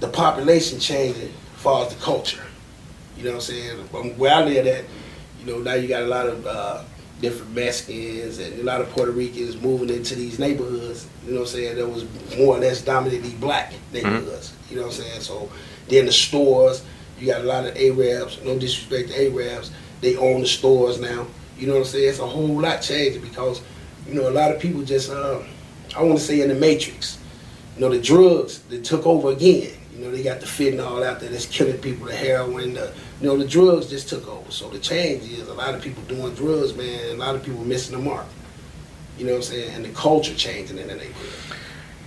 [0.00, 2.42] the population changing as far as the culture.
[3.16, 3.76] You know what I'm saying?
[4.16, 4.84] Where I live at,
[5.44, 6.82] you know, now you got a lot of uh,
[7.20, 11.06] different Mexicans and a lot of Puerto Ricans moving into these neighborhoods.
[11.24, 11.76] You know what I'm saying?
[11.76, 12.04] That was
[12.36, 14.52] more or less dominantly black neighborhoods.
[14.70, 15.20] You know what I'm saying?
[15.20, 15.50] So
[15.88, 16.84] then the stores,
[17.18, 18.40] you got a lot of Arabs.
[18.44, 19.70] No disrespect to Arabs,
[20.00, 21.26] they own the stores now.
[21.58, 22.08] You know what I'm saying?
[22.08, 23.62] It's a whole lot changing because
[24.06, 25.40] you know a lot of people just uh,
[25.96, 27.18] I want to say in the matrix.
[27.76, 29.72] You know the drugs that took over again.
[29.94, 32.92] You know they got the fentanyl out there that's killing people, the heroin, the
[33.22, 34.50] you know the drugs just took over.
[34.50, 37.10] So the change is a lot of people doing drugs, man.
[37.10, 38.26] A lot of people missing the mark.
[39.16, 39.74] You know what I'm saying?
[39.76, 41.58] And the culture changing in the neighborhood.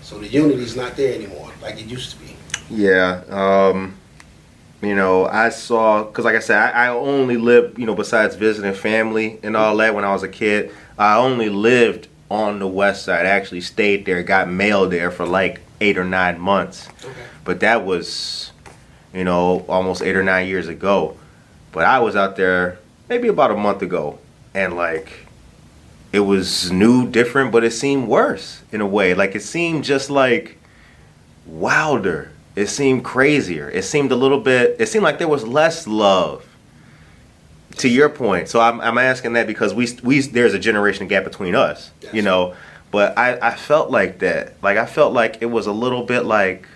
[0.01, 2.36] So the unity's not there anymore like it used to be.
[2.70, 3.24] Yeah.
[3.30, 3.97] Um,
[4.82, 8.36] you know, I saw because, like I said, I, I only lived, you know, besides
[8.36, 12.68] visiting family and all that when I was a kid, I only lived on the
[12.68, 13.26] West Side.
[13.26, 16.89] I actually stayed there, got mail there for like eight or nine months.
[17.03, 17.13] Okay.
[17.45, 18.51] but that was
[19.16, 21.18] you know almost eight or nine years ago.
[21.72, 22.78] But i was out there
[23.09, 24.20] maybe about a month ago
[24.53, 25.26] and like
[26.11, 29.13] it was new different but it seemed worse in a way.
[29.13, 30.57] Like it seemed just like
[31.45, 32.32] wilder.
[32.55, 33.70] It seemed crazier.
[33.70, 36.45] It seemed a little bit it seemed like there was less love.
[37.78, 41.24] To your point so i'm, I'm asking that because we, we there's a generation gap
[41.24, 42.55] between us you know?
[42.91, 44.61] But I, I felt like that.
[44.63, 46.68] Like i felt like it was a little bit like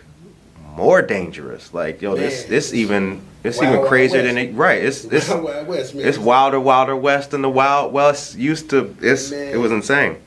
[0.76, 4.54] more dangerous like yo this Man, this it's even it's Wild even crazier than it
[4.54, 6.08] right it's it's Wild Wild West, man.
[6.08, 9.54] it's wilder wilder west than the wild west used to it's Man.
[9.54, 10.18] it was insane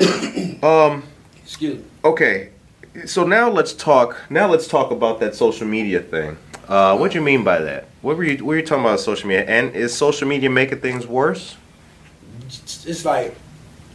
[0.62, 1.02] um
[1.42, 1.84] Excuse me.
[2.04, 2.50] okay
[3.04, 6.36] so now let's talk now let's talk about that social media thing
[6.68, 9.00] uh what do you mean by that what were you what were you talking about
[9.00, 11.56] social media and is social media making things worse
[12.46, 13.36] it's like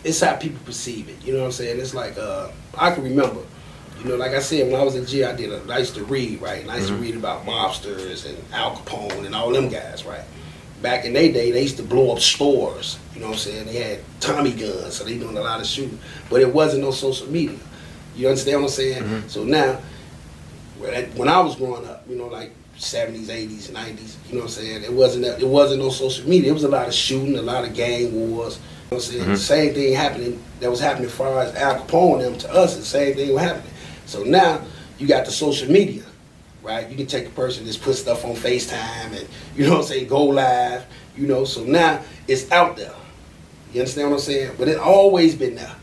[0.04, 1.24] it's how people perceive it.
[1.24, 1.80] You know what I'm saying?
[1.80, 3.42] It's like uh, I can remember.
[4.04, 5.52] You know, like I said, when I was in G, I did.
[5.52, 6.62] A, I used to read, right?
[6.62, 10.24] And I used to read about mobsters and Al Capone and all them guys, right?
[10.82, 12.98] Back in their day, they used to blow up stores.
[13.14, 13.66] You know what I'm saying?
[13.68, 16.00] They had Tommy guns, so they doing a lot of shooting.
[16.32, 17.60] But it wasn't no social media.
[18.16, 19.24] You understand what I'm saying?
[19.28, 19.78] So now,
[20.80, 24.48] when I- was growing up, you know, like 70s, 80s, 90s, you know what I'm
[24.50, 24.84] saying?
[24.84, 26.50] It wasn't that, it wasn't no social media.
[26.50, 28.56] It was a lot of shooting, a lot of gang wars.
[28.56, 29.26] You know what I'm saying?
[29.26, 29.38] Mhm.
[29.38, 32.76] Same thing happening that was happening as far as Al Capone and them to us,
[32.76, 33.68] the same thing was happening.
[34.12, 34.62] So now
[35.00, 36.04] you got the social media,
[36.62, 36.90] right?
[36.90, 39.84] You can take a person that's put stuff on FaceTime and you know what I'm
[39.86, 40.86] saying, go live,
[41.16, 42.94] you know, so now it's out there.
[43.72, 44.56] You understand what I'm saying?
[44.58, 45.74] But it always been there.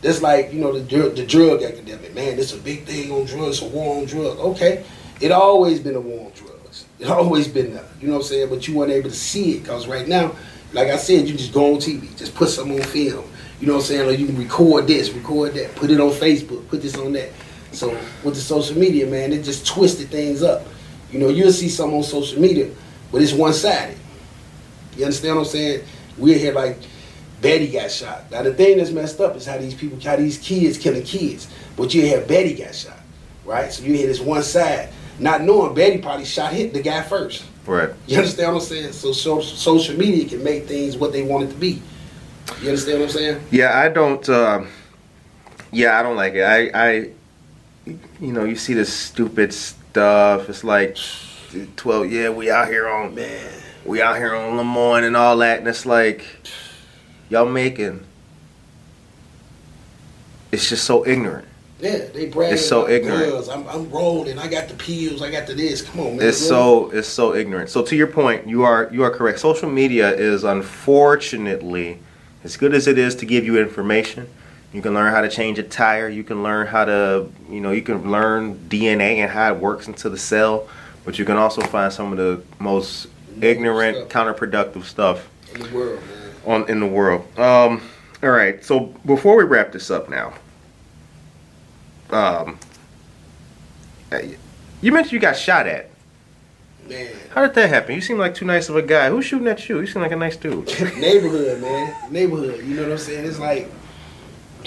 [0.00, 2.12] That's like, you know, the, the drug epidemic.
[2.16, 4.40] Man, it's a big thing on drugs, a war on drugs.
[4.40, 4.84] Okay.
[5.20, 6.86] It always been a war on drugs.
[6.98, 7.86] It always been there.
[8.00, 8.48] You know what I'm saying?
[8.50, 10.34] But you weren't able to see it because right now,
[10.72, 13.24] like I said, you just go on TV, just put something on film.
[13.60, 14.08] You know what I'm saying?
[14.08, 17.30] Or you can record this, record that, put it on Facebook, put this on that.
[17.72, 17.90] So
[18.22, 20.66] with the social media, man, it just twisted things up.
[21.10, 22.70] You know, you'll see some on social media,
[23.10, 23.96] but it's one sided.
[24.96, 25.84] You understand what I'm saying?
[26.18, 26.78] We're here like
[27.40, 28.30] Betty got shot.
[28.30, 31.48] Now the thing that's messed up is how these people, how these kids killing kids.
[31.76, 33.00] But you hear Betty got shot,
[33.44, 33.72] right?
[33.72, 37.44] So you hear this one side, not knowing Betty probably shot hit the guy first.
[37.66, 38.92] right You understand what I'm saying?
[38.92, 41.82] So, so social media can make things what they want it to be.
[42.60, 43.40] You understand what I'm saying?
[43.50, 44.28] Yeah, I don't.
[44.28, 44.68] Um,
[45.72, 46.42] yeah, I don't like it.
[46.42, 47.10] I, I,
[47.86, 50.48] you know, you see this stupid stuff.
[50.48, 50.96] It's like
[51.76, 52.10] twelve.
[52.10, 53.52] Yeah, we out here on Man,
[53.84, 56.24] we out here on Lemoyne and all that, and it's like
[57.28, 58.04] y'all making.
[60.50, 61.48] It's just so ignorant.
[61.80, 62.52] Yeah, they brag.
[62.52, 63.48] It's so ignorant.
[63.48, 64.38] I'm, I'm rolling.
[64.38, 65.20] I got the pills.
[65.20, 65.82] I got the this.
[65.82, 66.28] Come on, man.
[66.28, 67.70] It's so it's so ignorant.
[67.70, 69.40] So to your point, you are you are correct.
[69.40, 71.98] Social media is unfortunately
[72.44, 74.28] as good as it is to give you information.
[74.72, 76.08] You can learn how to change a tire.
[76.08, 79.86] You can learn how to you know you can learn DNA and how it works
[79.86, 80.68] into the cell.
[81.04, 83.08] But you can also find some of the most
[83.40, 86.00] ignorant, counterproductive stuff in the world,
[86.46, 86.62] man.
[86.62, 87.22] on in the world.
[87.38, 87.82] Um,
[88.22, 88.64] all right.
[88.64, 90.32] So before we wrap this up now,
[92.10, 92.58] um,
[94.80, 95.90] you mentioned you got shot at.
[96.88, 97.94] Man, How did that happen?
[97.94, 99.08] You seem like too nice of a guy.
[99.08, 99.80] Who's shooting at you?
[99.80, 100.66] You seem like a nice dude.
[100.98, 102.12] neighborhood, man.
[102.12, 102.64] Neighborhood.
[102.64, 103.24] You know what I'm saying?
[103.24, 103.70] It's like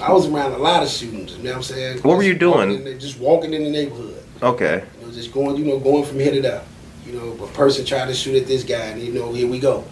[0.01, 1.35] I was around a lot of shootings.
[1.37, 1.99] You know what I'm saying?
[1.99, 2.69] What were you doing?
[2.69, 4.23] walking the- just walking in the neighborhood.
[4.41, 4.83] Okay.
[4.99, 6.61] You know, just going, you know, going from here to there.
[7.05, 9.59] You know, a person tried to shoot at this guy, and you know, here we
[9.59, 9.83] go.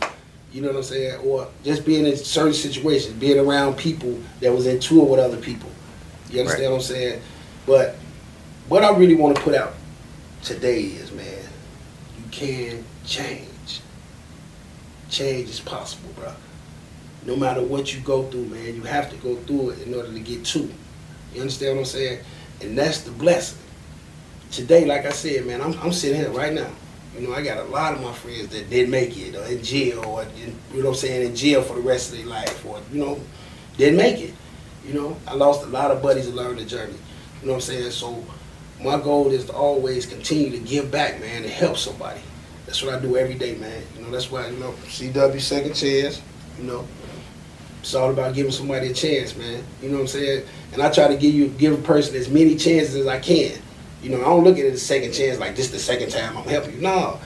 [0.52, 1.20] You know what I'm saying?
[1.24, 5.38] Or just being in certain situations, being around people that was in tour with other
[5.38, 5.70] people.
[6.30, 6.72] You understand Right.
[6.72, 7.22] what I'm saying?
[7.66, 7.96] But
[8.68, 9.74] what I really want to put out
[10.44, 11.26] today is, man,
[12.18, 13.82] you can change.
[15.10, 16.32] Change is possible, bro.
[17.26, 20.12] No matter what you go through, man, you have to go through it in order
[20.12, 20.76] to get to it.
[21.34, 22.20] You understand what I'm saying?
[22.62, 23.60] And that's the blessing
[24.54, 26.70] today, like I said, man, I'm, I'm sitting here right now.
[27.18, 29.64] You know, I got a lot of my friends that didn't make it, or in
[29.64, 32.28] jail, or in, you know what I'm saying, in jail for the rest of their
[32.28, 33.20] life, or you know,
[33.78, 34.34] didn't make it.
[34.86, 36.94] You know, I lost a lot of buddies along the journey.
[37.42, 37.92] You know what I'm saying?
[37.92, 38.24] So
[38.82, 42.22] my goal is to always continue to give back, man, and help somebody.
[42.66, 43.84] That's what I do every day, man.
[43.96, 46.22] You know, that's why you know CW Second Chance.
[46.58, 46.88] You know,
[47.84, 49.62] it's all about giving somebody a chance, man.
[49.82, 50.46] You know what I'm saying?
[50.72, 53.60] And I try to give you give a person as many chances as I can.
[54.02, 56.10] You know, I don't look at it as a second chance like this the second
[56.10, 56.82] time I'm helping you.
[56.82, 57.20] No.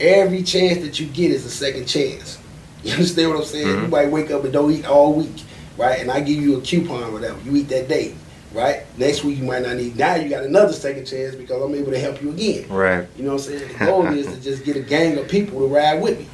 [0.00, 2.38] Every chance that you get is a second chance.
[2.84, 3.66] You understand what I'm saying?
[3.66, 3.82] Mhm.
[3.82, 5.42] You might wake up and don't eat all week,
[5.76, 5.98] right?
[6.00, 7.36] And I give you a coupon or whatever.
[7.44, 8.14] You eat that day,
[8.52, 8.82] right?
[8.96, 9.96] Next week you might not need.
[9.96, 12.66] Now you got another second chance because I'm able to help you again.
[12.68, 13.04] Right.
[13.16, 13.68] You know what I'm saying?
[13.78, 16.26] The goal is to just get a gang of people to ride with me.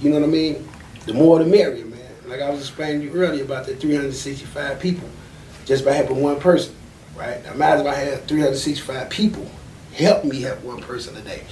[0.00, 0.68] You know what I mean?
[1.06, 1.84] The more the merrier.
[2.32, 5.06] Like I was explaining to you earlier about the 365 people,
[5.66, 6.74] just by helping one person,
[7.14, 7.44] right?
[7.44, 9.46] Now imagine if I had 365 people
[9.92, 11.42] help me help one person a day.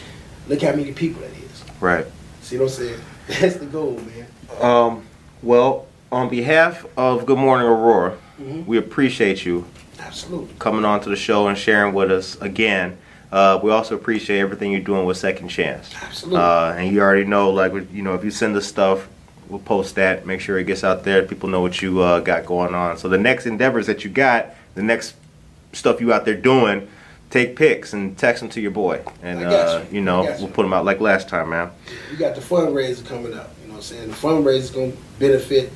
[0.49, 1.63] Look how many people that is.
[1.81, 2.07] Right.
[2.41, 3.01] See what I'm saying?
[3.27, 4.27] That's the goal, man.
[4.63, 5.05] Um.
[5.43, 8.67] Well, on behalf of Good Morning Aurora, Mhm.
[8.67, 9.67] we appreciate you
[9.99, 10.55] Absolutely.
[10.59, 12.97] coming on to the show and sharing with us again.
[13.31, 15.91] Uh, we also appreciate everything you're doing with Second Chance.
[16.03, 16.41] Absolutely.
[16.41, 19.07] Uh, and you already know, like, you know, if you send us stuff,
[19.51, 20.27] we'll post that.
[20.27, 21.23] Make sure it gets out there.
[21.25, 22.97] People know what you uh, got going on.
[22.97, 25.15] So the next endeavors that you got, the next
[25.73, 26.89] stuff you out there doing,
[27.31, 29.97] take pics and text them to your boy, and got uh, you.
[29.97, 30.31] you know you.
[30.39, 31.71] we'll put them out like last time, man.
[32.11, 33.51] You got the fundraiser coming up.
[33.63, 34.09] You know what I'm saying?
[34.09, 35.73] The fundraiser is going to benefit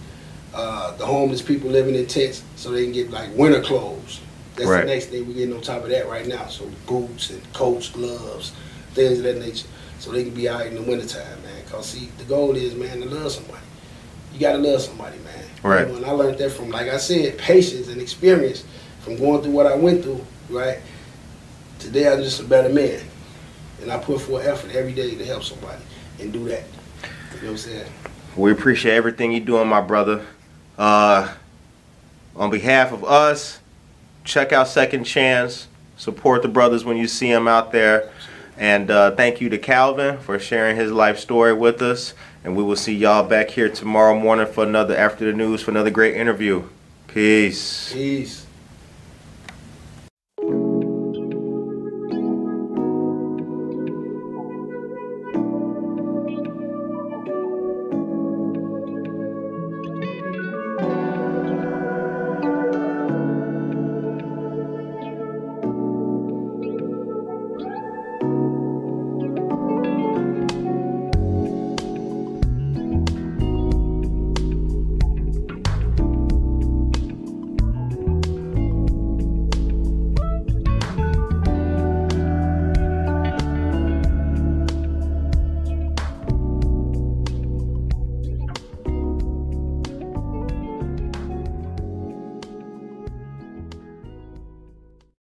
[0.54, 4.20] uh, the homeless people living in tents so they can get like winter clothes.
[4.56, 4.82] That's Right.
[4.82, 6.46] the next thing we're getting on top of that right now.
[6.46, 8.52] So boots and coats, gloves,
[8.92, 9.66] things of that nature.
[10.04, 11.64] So they can be out in the wintertime, man.
[11.64, 13.64] Because, see, the goal is, man, to love somebody.
[14.34, 15.44] You got to love somebody, man.
[15.62, 15.86] Right.
[15.86, 18.64] You know, and I learned that from, like I said, patience and experience
[19.00, 20.80] from going through what I went through, right?
[21.78, 23.00] Today I'm just a better man.
[23.80, 25.82] And I put forth effort every day to help somebody
[26.20, 26.64] and do that.
[27.36, 27.92] You know what I'm saying?
[28.36, 30.26] We appreciate everything you're doing, my brother.
[30.76, 31.32] Uh,
[32.36, 33.58] on behalf of us,
[34.22, 35.66] check out Second Chance.
[35.96, 38.10] Support the brothers when you see them out there.
[38.56, 42.14] And uh, thank you to Calvin for sharing his life story with us.
[42.44, 45.70] And we will see y'all back here tomorrow morning for another After the News for
[45.70, 46.68] another great interview.
[47.08, 47.92] Peace.
[47.92, 48.43] Peace.